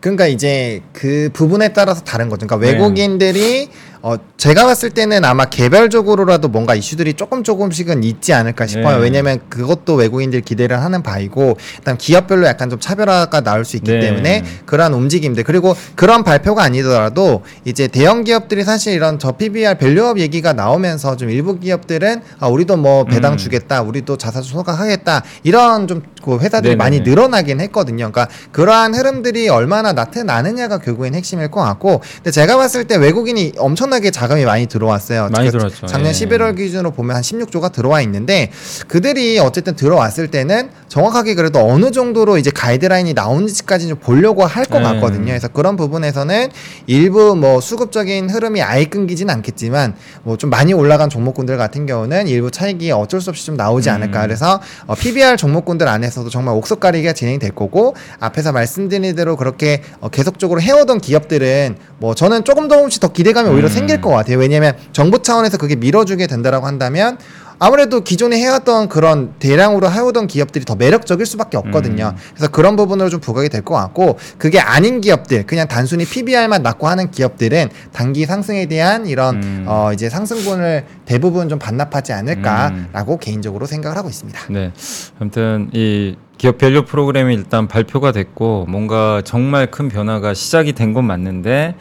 [0.00, 2.46] 그러니까 이제 그 부분에 따라서 다른 거죠.
[2.48, 2.72] 그러니까 네.
[2.72, 3.68] 외국인들이
[4.04, 8.96] 어 제가 봤을 때는 아마 개별적으로라도 뭔가 이슈들이 조금 조금씩은 있지 않을까 싶어요.
[8.96, 9.02] 네.
[9.04, 14.00] 왜냐면 그것도 외국인들 기대를 하는 바이고 일단 기업별로 약간 좀 차별화가 나올 수 있기 네.
[14.00, 20.18] 때문에 그러한 움직임들 그리고 그런 발표가 아니더라도 이제 대형 기업들이 사실 이런 저 PBR value-up
[20.18, 23.36] 얘기가 나오면서 좀 일부 기업들은 아 우리도 뭐 배당 음.
[23.36, 26.76] 주겠다, 우리도 자사주 소각하겠다 이런 좀 그 회사들이 네네네.
[26.76, 28.10] 많이 늘어나긴 했거든요.
[28.10, 33.91] 그러니까 그러한 흐름들이 얼마나 나타나느냐가 결국엔 핵심일 것 같고, 근데 제가 봤을 때 외국인이 엄청
[33.92, 35.28] 나게 자금이 많이 들어왔어요.
[35.30, 35.86] 많이 그 들어왔죠.
[35.86, 36.12] 작년 예.
[36.12, 38.50] 11월 기준으로 보면 한 16조가 들어와 있는데
[38.88, 44.84] 그들이 어쨌든 들어왔을 때는 정확하게 그래도 어느 정도로 이제 가이드라인이 나오는지까지 좀 보려고 할것 예.
[44.84, 45.26] 같거든요.
[45.26, 46.50] 그래서 그런 부분에서는
[46.86, 52.50] 일부 뭐 수급적인 흐름이 아예 끊기진 않겠지만 뭐 좀 많이 올라간 종목군들 같은 경우는 일부
[52.50, 53.94] 차익이 어쩔 수 없이 좀 나오지 음.
[53.94, 54.22] 않을까.
[54.22, 59.82] 그래서 어, PBR 종목군들 안에서도 정말 옥석 가리기가 진행이 될 거고 앞에서 말씀드린 대로 그렇게
[60.00, 63.72] 어, 계속적으로 해오던 기업들은 뭐 저는 조금 조금씩 더 기대감이 오히려 음.
[63.82, 64.38] 생길 것 같아요.
[64.38, 67.18] 왜냐면 정부 차원에서 그게 밀어주게 된다라고 한다면
[67.64, 72.12] 아무래도 기존에 해왔던 그런 대량으로 해오던 기업들이 더 매력적일 수밖에 없거든요.
[72.16, 72.20] 음.
[72.34, 76.88] 그래서 그런 부분으로 좀 부각이 될 것 같고 그게 아닌 기업들 그냥 단순히 PBR만 낮고
[76.88, 79.64] 하는 기업들은 단기 상승에 대한 이런 음.
[79.68, 84.40] 어 이제 상승분을 대부분 좀 반납하지 않을까라고 개인적으로 생각을 하고 있습니다.
[84.50, 84.72] 네.
[85.20, 91.04] 아무튼 이 기업 밸류 프로그램이 일단 발표가 됐고 뭔가 정말 큰 변화가 시작이 된 건
[91.04, 91.76] 맞는데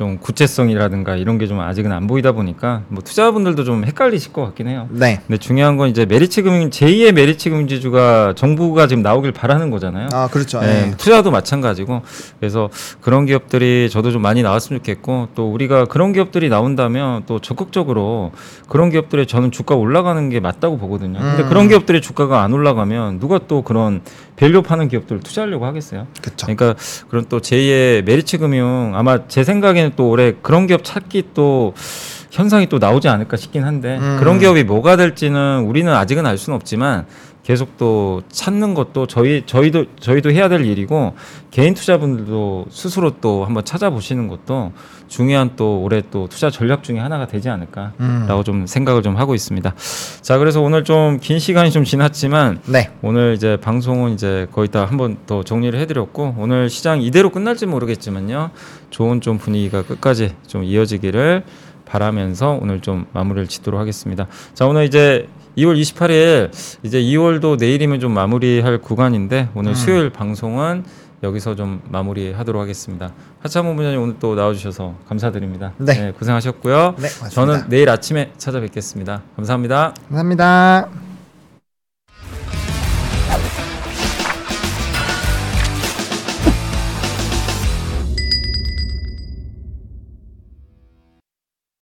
[0.00, 4.68] 좀 구체성이라든가 이런 게 좀 아직은 안 보이다 보니까 뭐 투자자분들도 좀 헷갈리실 것 같긴
[4.68, 4.86] 해요.
[4.90, 5.20] 네.
[5.26, 10.08] 근데 중요한 건 이제 메리츠 금융 제2의 메리츠 금융지주가 정부가 지금 나오길 바라는 거잖아요.
[10.12, 10.60] 아 그렇죠.
[10.60, 10.96] 네, 예.
[10.96, 12.02] 투자도 마찬가지고
[12.38, 12.70] 그래서
[13.00, 18.30] 그런 기업들이 저도 좀 많이 나왔으면 좋겠고 또 우리가 그런 기업들이 나온다면 또 적극적으로
[18.68, 21.18] 그런 기업들의 저는 주가 올라가는 게 맞다고 보거든요.
[21.18, 21.48] 근데 음.
[21.48, 24.02] 그런 기업들의 주가가 안 올라가면 누가 또 그런
[24.40, 26.06] value-up하는 기업들을 투자하려고 하겠어요.
[26.22, 26.46] 그렇죠.
[26.46, 26.74] 그러니까
[27.10, 31.74] 그런 또 제2의 메리츠 금융 아마 제 생각에는 또 올해 그런 기업 찾기 또
[32.30, 34.16] 현상이 또 나오지 않을까 싶긴 한데 음.
[34.18, 37.04] 그런 기업이 뭐가 될지는 우리는 아직은 알 수는 없지만
[37.50, 41.14] 계속 또 찾는 것도 저희 저희도 저희도 해야 될 일이고
[41.50, 44.70] 개인 투자분들도 스스로 또 한번 찾아보시는 것도
[45.08, 48.44] 중요한 또 올해 또 투자 전략 중에 하나가 되지 않을까라고 음.
[48.44, 49.74] 좀 생각을 좀 하고 있습니다.
[50.22, 52.92] 자 그래서 오늘 좀 긴 시간이 좀 지났지만 네.
[53.02, 58.52] 오늘 이제 방송은 이제 거의 다 한번 더 정리를 해드렸고 오늘 시장 이대로 끝날지 모르겠지만요
[58.90, 61.42] 좋은 좀 분위기가 끝까지 좀 이어지기를
[61.84, 64.28] 바라면서 오늘 좀 마무리를 짓도록 하겠습니다.
[64.54, 65.26] 자 오늘 이제
[65.56, 66.50] 2월 28일
[66.82, 69.74] 이제 2월도 내일이면 좀 마무리할 구간인데 오늘 음.
[69.74, 70.84] 수요일 방송은
[71.22, 73.12] 여기서 좀 마무리하도록 하겠습니다.
[73.40, 75.72] 하창모 부장님 오늘 또 나와주셔서 감사드립니다.
[75.76, 76.12] 네.
[76.18, 76.94] 고생하셨고요.
[76.96, 77.28] 네, 맞습니다.
[77.28, 79.22] 저는 내일 아침에 찾아뵙겠습니다.
[79.36, 79.94] 감사합니다.
[80.08, 81.09] 감사합니다.